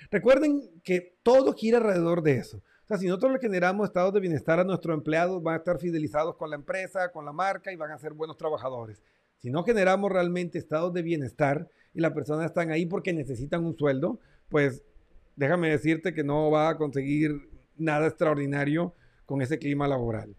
[0.09, 2.61] Recuerden que todo gira alrededor de eso.
[2.85, 5.77] O sea, si nosotros le generamos estados de bienestar a nuestros empleados, van a estar
[5.77, 9.03] fidelizados con la empresa, con la marca y van a ser buenos trabajadores.
[9.39, 13.77] Si no generamos realmente estados de bienestar y las personas están ahí porque necesitan un
[13.77, 14.85] sueldo, pues
[15.35, 18.95] déjame decirte que no va a conseguir nada extraordinario
[19.25, 20.33] con ese clima laboral.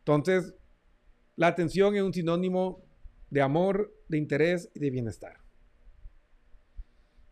[0.00, 0.52] Entonces,
[1.36, 2.82] la atención es un sinónimo
[3.30, 5.38] de amor, de interés y de bienestar.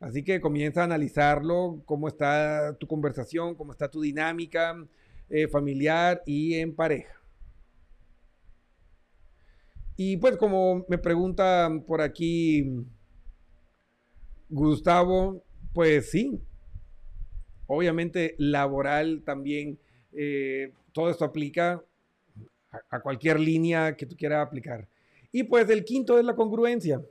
[0.00, 4.76] Así que comienza a analizarlo, cómo está tu conversación, cómo está tu dinámica
[5.28, 7.22] eh, familiar y en pareja.
[9.96, 12.84] Y pues como me pregunta por aquí
[14.48, 16.42] Gustavo, pues sí,
[17.66, 19.78] obviamente laboral también,
[20.12, 21.82] eh, todo esto aplica
[22.90, 24.88] a, cualquier línea que tú quieras aplicar.
[25.30, 27.02] Y pues el quinto es la congruencia.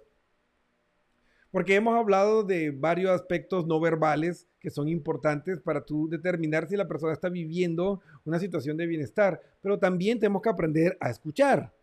[1.52, 6.78] Porque hemos hablado de varios aspectos no verbales que son importantes para tú determinar si
[6.78, 11.74] la persona está viviendo una situación de bienestar, pero también tenemos que aprender a escuchar.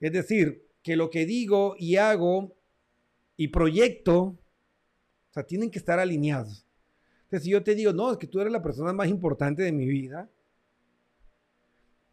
[0.00, 2.54] Es decir, que lo que digo y hago
[3.36, 6.64] y proyecto o sea, tienen que estar alineados.
[7.24, 9.72] Entonces, si yo te digo, no, es que tú eres la persona más importante de
[9.72, 10.30] mi vida,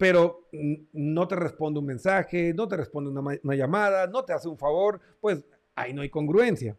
[0.01, 0.47] pero
[0.93, 4.57] no te responde un mensaje, no te responde una, una, llamada, no te hace un
[4.57, 5.45] favor, pues
[5.75, 6.75] ahí no hay congruencia.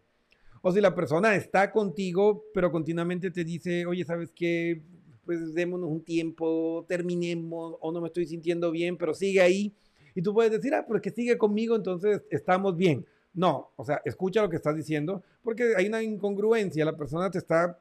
[0.61, 4.83] O si la persona está contigo, pero continuamente te dice, oye, ¿sabes qué?
[5.25, 9.73] Pues démonos un tiempo, terminemos, o no me estoy sintiendo bien, pero sigue ahí.
[10.17, 13.07] Y tú puedes decir, ah, porque sigue conmigo, entonces estamos bien.
[13.33, 17.39] No, o sea, escucha lo que estás diciendo, porque hay una incongruencia, la persona te
[17.39, 17.79] está,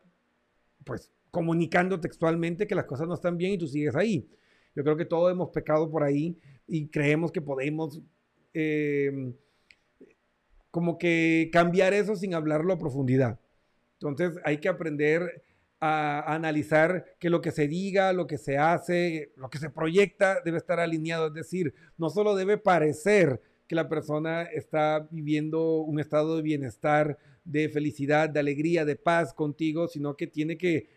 [0.83, 4.29] pues, comunicando textualmente que las cosas no están bien y tú sigues ahí.
[4.75, 8.01] Yo creo que todos hemos pecado por ahí y creemos que podemos
[8.53, 9.33] em,
[10.69, 13.39] como que cambiar eso sin hablarlo a profundidad.
[13.93, 15.43] Entonces hay que aprender
[15.79, 20.39] a, analizar que lo que se diga, lo que se hace, lo que se proyecta
[20.43, 21.27] debe estar alineado.
[21.27, 27.17] Es decir, no solo debe parecer que la persona está viviendo un estado de bienestar,
[27.43, 30.89] de felicidad, de alegría, de paz contigo, sino que tiene que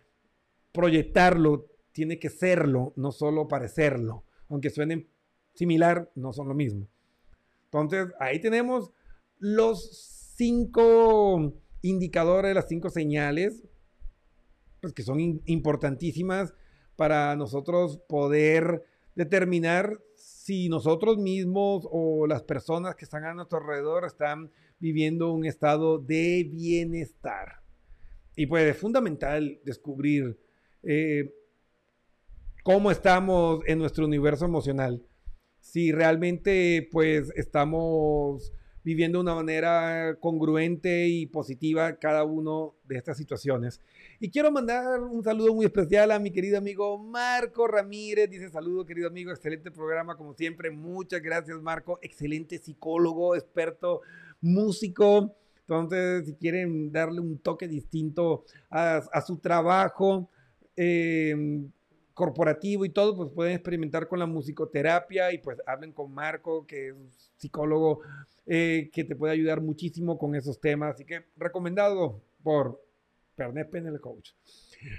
[0.73, 4.25] proyectarlo, tiene que serlo, no solo parecerlo.
[4.49, 5.09] Aunque suenen
[5.55, 6.89] similar, no son lo mismo.
[7.67, 8.91] Entonces, ahí tenemos
[9.39, 13.65] los cinco indicadores, las cinco señales,
[14.81, 16.53] pues que son importantísimas
[16.97, 18.85] para nosotros poder
[19.15, 25.45] determinar si nosotros mismos o las personas que están a nuestro alrededor están viviendo un
[25.45, 27.61] estado de bienestar.
[28.35, 30.41] Y pues es fundamental descubrir
[30.83, 31.33] eh,
[32.65, 35.05] cómo estamos en nuestro universo emocional.
[35.61, 38.53] Si realmente pues estamos
[38.83, 43.83] viviendo de una manera congruente y positiva cada uno de estas situaciones.
[44.19, 48.31] Y quiero mandar un saludo muy especial a mi querido amigo Marco Ramírez.
[48.31, 50.71] Dice saludo, querido amigo, excelente programa como siempre.
[50.71, 51.99] Muchas gracias, Marco.
[52.01, 54.01] Excelente psicólogo, experto,
[54.41, 55.35] músico.
[55.61, 60.31] Entonces, si quieren darle un toque distinto a, su trabajo,
[60.77, 61.69] eh,
[62.15, 66.91] corporativo y todo, pues pueden experimentar con la musicoterapia y pues hablen con Marco, que
[66.91, 68.01] es psicólogo
[68.47, 70.95] eh, que te puede ayudar muchísimo con esos temas.
[70.95, 72.81] Así que recomendado por
[73.35, 74.31] Pernet Penel Coach.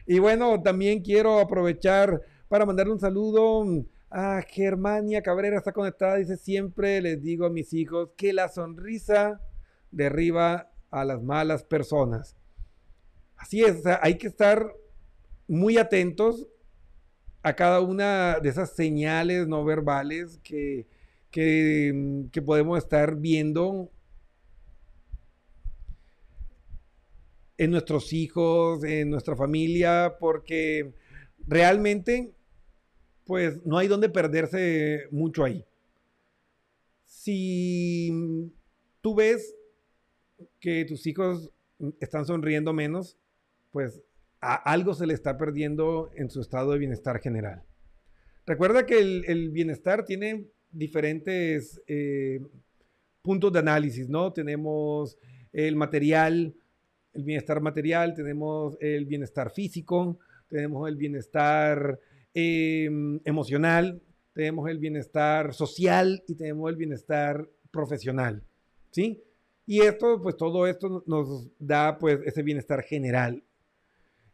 [0.05, 3.65] Y bueno, también quiero aprovechar para mandar un saludo
[4.09, 9.41] a Germania Cabrera, está conectada, dice siempre les digo a mis hijos que la sonrisa
[9.91, 12.35] derriba a las malas personas.
[13.37, 14.73] Así es, hay que estar
[15.47, 16.47] muy atentos
[17.45, 20.87] a cada una de esas señales no verbales que,
[21.29, 23.91] que, que podemos estar viendo
[27.59, 30.95] en nuestros hijos, en nuestra familia, porque
[31.45, 32.33] realmente,
[33.25, 35.63] pues no hay donde perderse mucho ahí.
[37.03, 38.49] Si
[39.01, 39.55] tú ves
[40.59, 41.51] que tus hijos
[41.99, 43.19] están sonriendo menos,
[43.71, 44.01] pues
[44.53, 47.63] algo se le está perdiendo en su estado de bienestar general.
[48.45, 52.39] Recuerda que el, bienestar tiene diferentes eh,
[53.21, 54.31] puntos de análisis, ¿no?
[54.33, 55.17] Tenemos
[55.51, 56.53] el material,
[57.13, 61.99] el bienestar material, tenemos el bienestar físico, tenemos el bienestar
[62.33, 64.01] em, emocional,
[64.33, 68.43] tenemos el bienestar social y tenemos el bienestar profesional,
[68.91, 69.23] ¿sí?
[69.65, 73.43] Y esto, pues todo esto nos da pues ese bienestar general.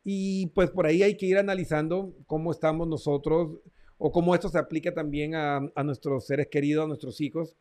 [0.03, 3.59] Y pues por ahí hay que ir analizando cómo estamos nosotros
[3.97, 7.55] o cómo esto se aplica también a, nuestros seres queridos, a nuestros hijos,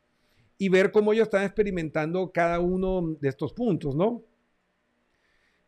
[0.57, 4.25] y ver cómo ellos están experimentando cada uno de estos puntos, ¿no?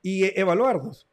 [0.02, 1.08] y evaluarnos.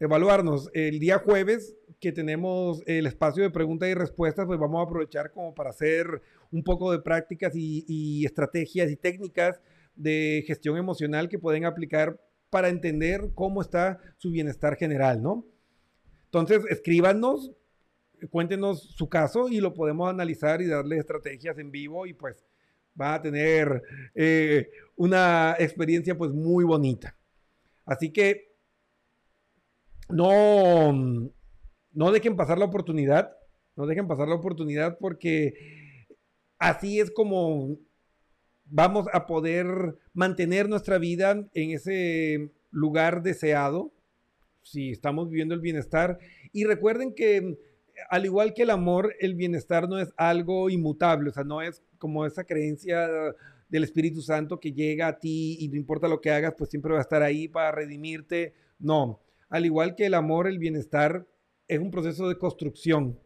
[0.00, 0.68] Evaluarnos.
[0.74, 5.30] El día jueves que tenemos el espacio de preguntas y respuestas, pues vamos a aprovechar
[5.30, 9.60] como para hacer un poco de prácticas y, estrategias y técnicas
[9.94, 12.20] de gestión emocional que pueden aplicar
[12.54, 15.44] para entender cómo está su bienestar general, ¿no?
[16.26, 17.50] Entonces, escríbanos,
[18.30, 22.46] cuéntenos su caso y lo podemos analizar y darle estrategias en vivo y pues
[22.98, 23.82] va a tener
[24.14, 27.18] eh, una experiencia pues muy bonita.
[27.84, 28.54] Así que
[30.08, 30.92] no,
[31.90, 33.36] no dejen pasar la oportunidad,
[33.74, 36.06] no dejen pasar la oportunidad porque
[36.60, 37.78] así es como
[38.66, 43.92] vamos a poder mantener nuestra vida en ese lugar deseado,
[44.62, 46.18] si estamos viviendo el bienestar.
[46.52, 47.58] Y recuerden que
[48.08, 51.82] al igual que el amor, el bienestar no es algo inmutable, o sea, no es
[51.98, 53.08] como esa creencia
[53.68, 56.92] del Espíritu Santo que llega a ti y no importa lo que hagas, pues siempre
[56.92, 58.54] va a estar ahí para redimirte.
[58.78, 61.26] No, al igual que el amor, el bienestar
[61.68, 63.18] es un proceso de construcción,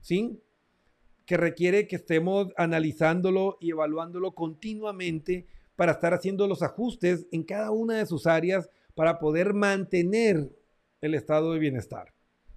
[0.00, 0.40] ¿sí?
[1.26, 5.46] Que requiere que estemos analizándolo y evaluándolo continuamente
[5.76, 10.50] para estar haciendo los ajustes en cada una de sus áreas para poder mantener
[11.00, 12.12] el estado de bienestar.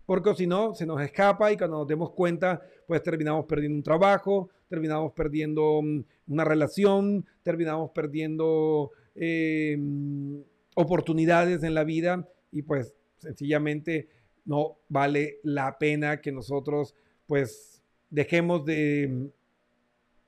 [0.05, 3.83] Porque si no, se nos escapa y cuando nos demos cuenta, pues terminamos perdiendo un
[3.83, 10.41] trabajo, terminamos perdiendo mm, una relación, terminamos perdiendo em,
[10.75, 14.07] oportunidades en la vida y pues sencillamente
[14.45, 16.95] no vale la pena que nosotros
[17.25, 17.76] pues
[18.09, 19.31] dejemos de,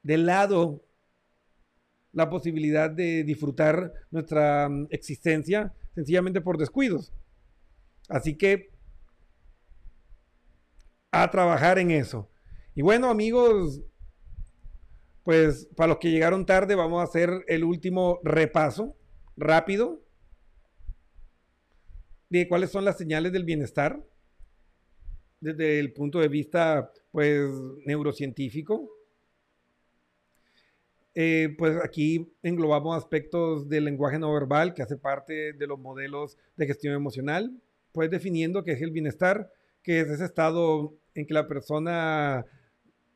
[0.04, 0.84] de lado
[2.12, 7.14] la posibilidad de disfrutar nuestra mm, existencia sencillamente por descuidos.
[8.08, 8.72] Así que
[11.12, 12.30] a trabajar en eso.
[12.76, 13.82] Y bueno, amigos,
[15.24, 18.96] pues para los que llegaron tarde, vamos a hacer el último repaso
[19.38, 20.02] rápido
[22.30, 24.04] de cuáles son las señales del bienestar
[25.40, 27.50] desde el punto de vista, pues,
[27.86, 28.90] neurocientífico.
[31.16, 36.38] Eh, pues aquí englobamos aspectos del lenguaje no verbal que hace parte de los modelos
[36.56, 37.60] de gestión emocional,
[37.92, 39.52] pues definiendo qué es el bienestar,
[39.84, 42.46] que es ese estado en que la persona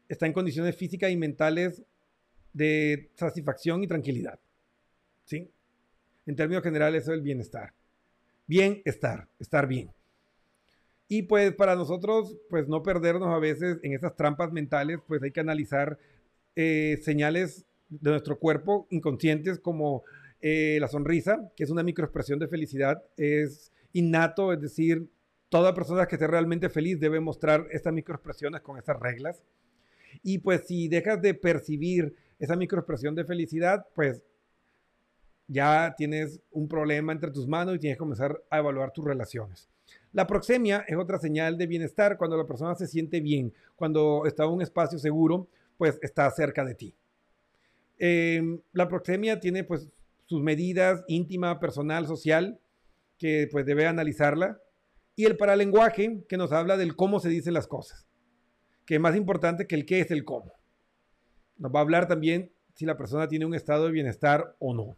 [0.10, 1.84] está en condiciones físicas y mentales
[2.52, 4.40] de satisfacción y tranquilidad.
[5.26, 5.50] ¿Sí?
[6.26, 7.74] En términos generales, eso es el bienestar.
[8.48, 9.92] Bienestar, estar bien.
[11.08, 15.32] Y pues para nosotros, pues no perdernos a veces en esas trampas mentales, pues hay
[15.32, 16.00] que analizar
[16.56, 20.04] eh, señales de nuestro cuerpo inconscientes como
[20.42, 25.10] eh, la sonrisa, que es una microexpresión de felicidad, es innato, es decir,
[25.50, 29.44] toda persona que esté realmente feliz debe mostrar estas microexpresiones con estas reglas.
[30.22, 34.24] Y pues si dejas de percibir esa microexpresión de felicidad, pues
[35.48, 39.70] ya tienes un problema entre tus manos y tienes que comenzar a evaluar tus relaciones.
[40.14, 44.44] La proxemia es otra señal de bienestar cuando la persona se siente bien, cuando está
[44.44, 45.48] en un espacio seguro,
[45.78, 46.96] pues está cerca de ti.
[47.98, 49.90] Em, la proxemia tiene pues
[50.26, 52.60] sus medidas íntima, personal, social,
[53.18, 54.62] que pues debe analizarla
[55.16, 58.08] y el paralenguaje que nos habla del cómo se dicen las cosas,
[58.86, 60.54] que es más importante que el qué es el cómo.
[61.58, 64.96] Nos va a hablar también si la persona tiene un estado de bienestar o no.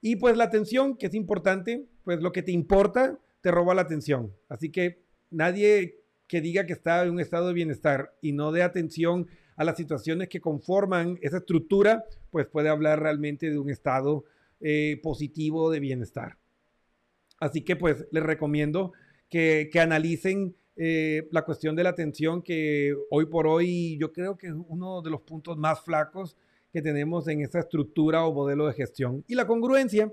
[0.00, 3.82] Y pues la atención, que es importante, pues lo que te importa te roba la
[3.82, 4.32] atención.
[4.48, 8.62] Así que nadie que diga que está en un estado de bienestar y no dé
[8.62, 14.24] atención a las situaciones que conforman esa estructura, pues puede hablar realmente de un estado
[14.60, 16.36] eh, positivo de bienestar.
[17.38, 18.92] Así que pues les recomiendo
[19.28, 24.48] que, analicen eh, la cuestión de la atención que hoy por hoy yo creo que
[24.48, 26.36] es uno de los puntos más flacos
[26.72, 29.24] que tenemos en esta estructura o modelo de gestión.
[29.26, 30.12] Y la congruencia,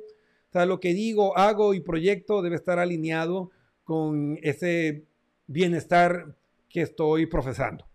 [0.53, 3.51] sea, lo que digo, hago y proyecto debe estar alineado
[3.83, 5.05] con ese
[5.47, 6.35] bienestar
[6.69, 7.85] que estoy profesando.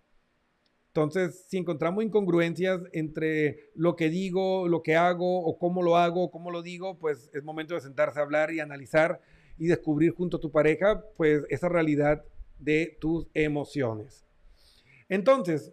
[0.89, 6.31] Entonces, si encontramos incongruencias entre lo que digo, lo que hago o cómo lo hago,
[6.31, 9.21] cómo lo digo, pues es momento de sentarse a hablar y analizar
[9.59, 12.25] y descubrir junto a tu pareja, pues esa realidad
[12.59, 14.25] de tus emociones.
[15.09, 15.73] Entonces,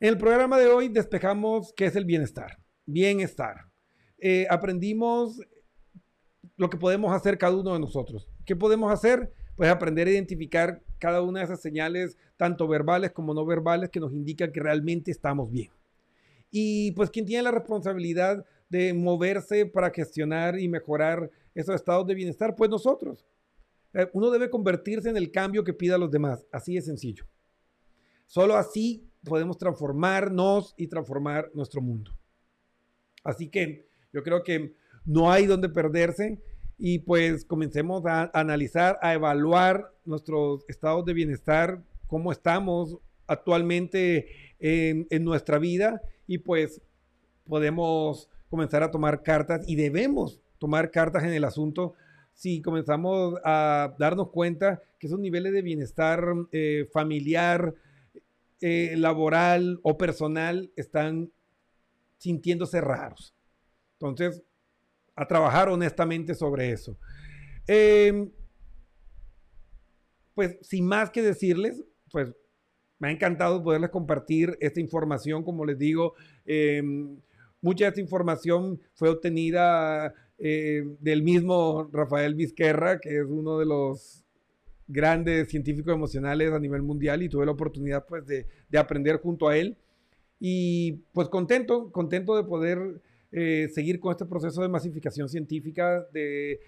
[0.00, 2.58] en el programa de hoy despejamos qué es el bienestar.
[2.86, 3.66] Bienestar.
[4.18, 5.40] Eh, aprendimos
[6.56, 8.28] lo que podemos hacer cada uno de nosotros.
[8.44, 9.32] ¿Qué podemos hacer?
[9.56, 14.00] Pues aprender a identificar cada una de esas señales, tanto verbales como no verbales, que
[14.00, 15.70] nos indican que realmente estamos bien.
[16.50, 22.14] Y pues quien tiene la responsabilidad de moverse para gestionar y mejorar esos estados de
[22.14, 23.24] bienestar, pues nosotros.
[23.92, 26.46] Eh, uno debe convertirse en el cambio que pida a los demás.
[26.52, 27.24] Así de sencillo.
[28.26, 32.12] Solo así podemos transformarnos y transformar nuestro mundo.
[33.22, 34.74] Así que yo creo que
[35.04, 36.40] no hay donde perderse.
[36.76, 44.28] Y pues comencemos a analizar, a evaluar nuestros estados de bienestar, cómo estamos actualmente
[44.58, 46.02] en, nuestra vida.
[46.26, 46.80] Y pues
[47.46, 51.94] podemos comenzar a tomar cartas y debemos tomar cartas en el asunto.
[52.32, 57.74] Si comenzamos a darnos cuenta que esos niveles de bienestar eh, familiar,
[58.60, 61.30] eh, laboral o personal están
[62.18, 63.34] sintiéndose raros.
[63.94, 64.42] Entonces,
[65.16, 66.98] a trabajar honestamente sobre eso.
[67.66, 68.30] Em,
[70.34, 72.32] pues sin más que decirles, pues
[72.98, 77.20] me ha encantado poderles compartir esta información, como les digo, em,
[77.60, 83.66] mucha de esta información fue obtenida eh, del mismo Rafael Vizquerra, que es uno de
[83.66, 84.24] los
[84.86, 88.46] grandes científicos emocionales a nivel mundial y tuve la oportunidad pues de,
[88.76, 89.76] aprender junto a él.
[90.40, 93.00] Y pues contento, contento de poder
[93.34, 96.60] eh, seguir con este proceso de masificación científica, de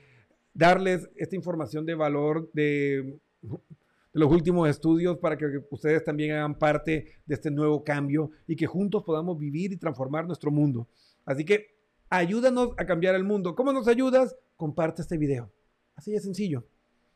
[0.53, 3.19] darles esta información de valor de,
[4.13, 8.67] los últimos estudios para que ustedes también hagan parte de este nuevo cambio y que
[8.67, 10.89] juntos podamos vivir y transformar nuestro mundo.
[11.25, 11.77] Así que
[12.09, 13.57] Ayúdanos a cambiar el mundo.
[13.57, 14.37] ¿Cómo nos ayudas?
[14.57, 15.51] Comparte este video.
[15.97, 16.65] Así de sencillo.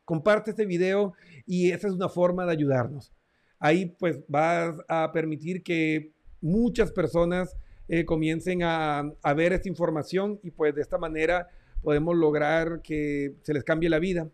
[0.04, 1.12] Comparte este video
[1.46, 3.12] y esa es una forma de ayudarnos.
[3.60, 7.56] Ahí pues vas a permitir que muchas personas
[7.92, 9.02] eh, comiencen a,
[9.36, 11.48] ver esta información y pues de esta manera
[11.82, 14.30] podemos lograr que se les cambie la vida.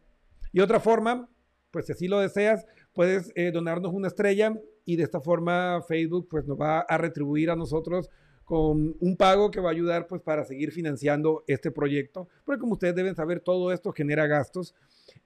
[0.53, 1.31] Y otra forma,
[1.71, 4.55] pues si así lo deseas, puedes eh, donarnos una estrella
[4.85, 8.11] y de esta forma Facebook pues nos va a retribuir a nosotros
[8.45, 12.75] con un pago que va a ayudar pues para seguir financiando este proyecto, porque como
[12.75, 14.75] ustedes deben saber, todo esto genera gastos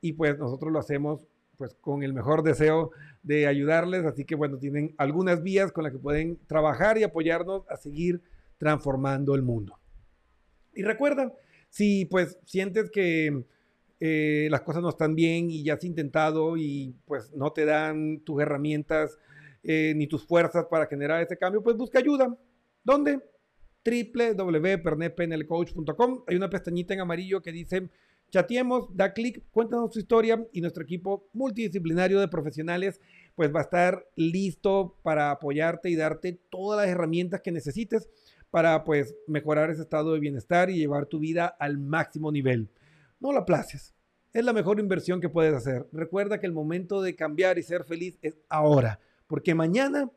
[0.01, 1.26] y pues nosotros lo hacemos
[1.61, 2.91] pues con el mejor deseo
[3.23, 7.69] de ayudarles, así que bueno, tienen algunas vías con las que pueden trabajar y apoyarnos
[7.69, 8.23] a seguir
[8.57, 9.79] transformando el mundo.
[10.73, 11.35] Y recuerda,
[11.69, 13.45] si pues sientes que
[14.01, 18.21] eh, las cosas no están bien y ya has intentado y pues no te dan
[18.21, 19.19] tus herramientas
[19.63, 22.35] eh, ni tus fuerzas para generar ese cambio, pues busca ayuda.
[22.83, 23.21] ¿Dónde?
[23.85, 26.25] www.pernetpenelcoach.com.
[26.27, 27.91] Hay una pestañita en amarillo que dice
[28.31, 33.01] chateemos, da clic, cuéntanos tu historia y nuestro equipo multidisciplinario de profesionales
[33.35, 38.09] pues va a estar listo para apoyarte y darte todas las herramientas que necesites
[38.51, 42.70] para pues mejorar ese estado de bienestar y llevar tu vida al máximo nivel.
[43.20, 43.95] No la aplaces.
[44.33, 45.89] Es la mejor inversión que puedes hacer.
[45.93, 50.11] Recuerda que el momento de cambiar y ser feliz es ahora, porque mañana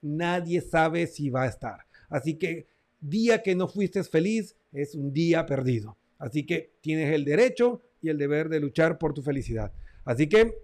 [0.00, 1.86] nadie sabe si va a estar.
[2.08, 2.66] Así que
[3.00, 5.96] día que no fuiste feliz es un día perdido.
[6.18, 9.72] Así que tienes el derecho y el deber de luchar por tu felicidad.
[10.04, 10.56] Así que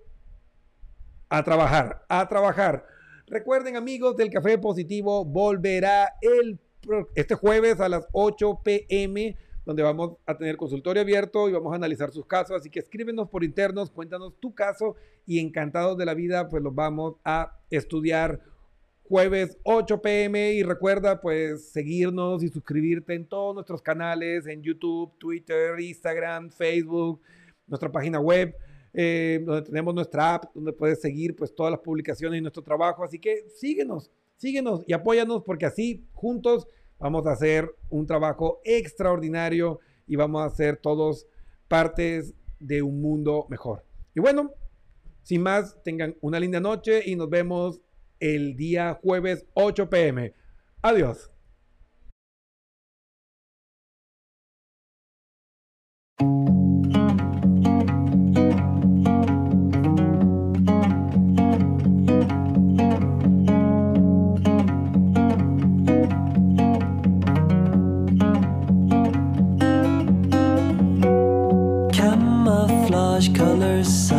[1.29, 2.87] a trabajar, a trabajar.
[3.27, 6.59] Recuerden amigos del Café Positivo, volverá el,
[7.15, 11.77] este jueves a las 8 pm donde vamos a tener consultorio abierto y vamos a
[11.77, 12.57] analizar sus casos.
[12.57, 16.75] Así que escríbenos por internos, cuéntanos tu caso y encantados de la vida, pues los
[16.75, 18.41] vamos a estudiar
[19.13, 25.13] jueves 8 pm y recuerda pues seguirnos y suscribirte en todos nuestros canales, en YouTube,
[25.19, 27.21] Twitter, Instagram, Facebook,
[27.67, 28.57] nuestra página web,
[28.95, 33.05] eh, donde tenemos nuestra app, donde puedes seguir pues todas las publicaciones y nuestro trabajo.
[33.05, 36.67] Así que síguenos, síguenos y apóyanos porque así juntos
[36.99, 41.27] vamos a hacer un trabajo extraordinario y vamos a ser todos
[41.69, 43.85] partes de un mundo mejor.
[44.15, 44.53] Y bueno,
[45.23, 47.83] sin más, tengan una linda noche y nos vemos
[48.23, 50.33] el día jueves 8 pm.
[50.81, 51.29] Adiós.
[73.35, 74.11] colors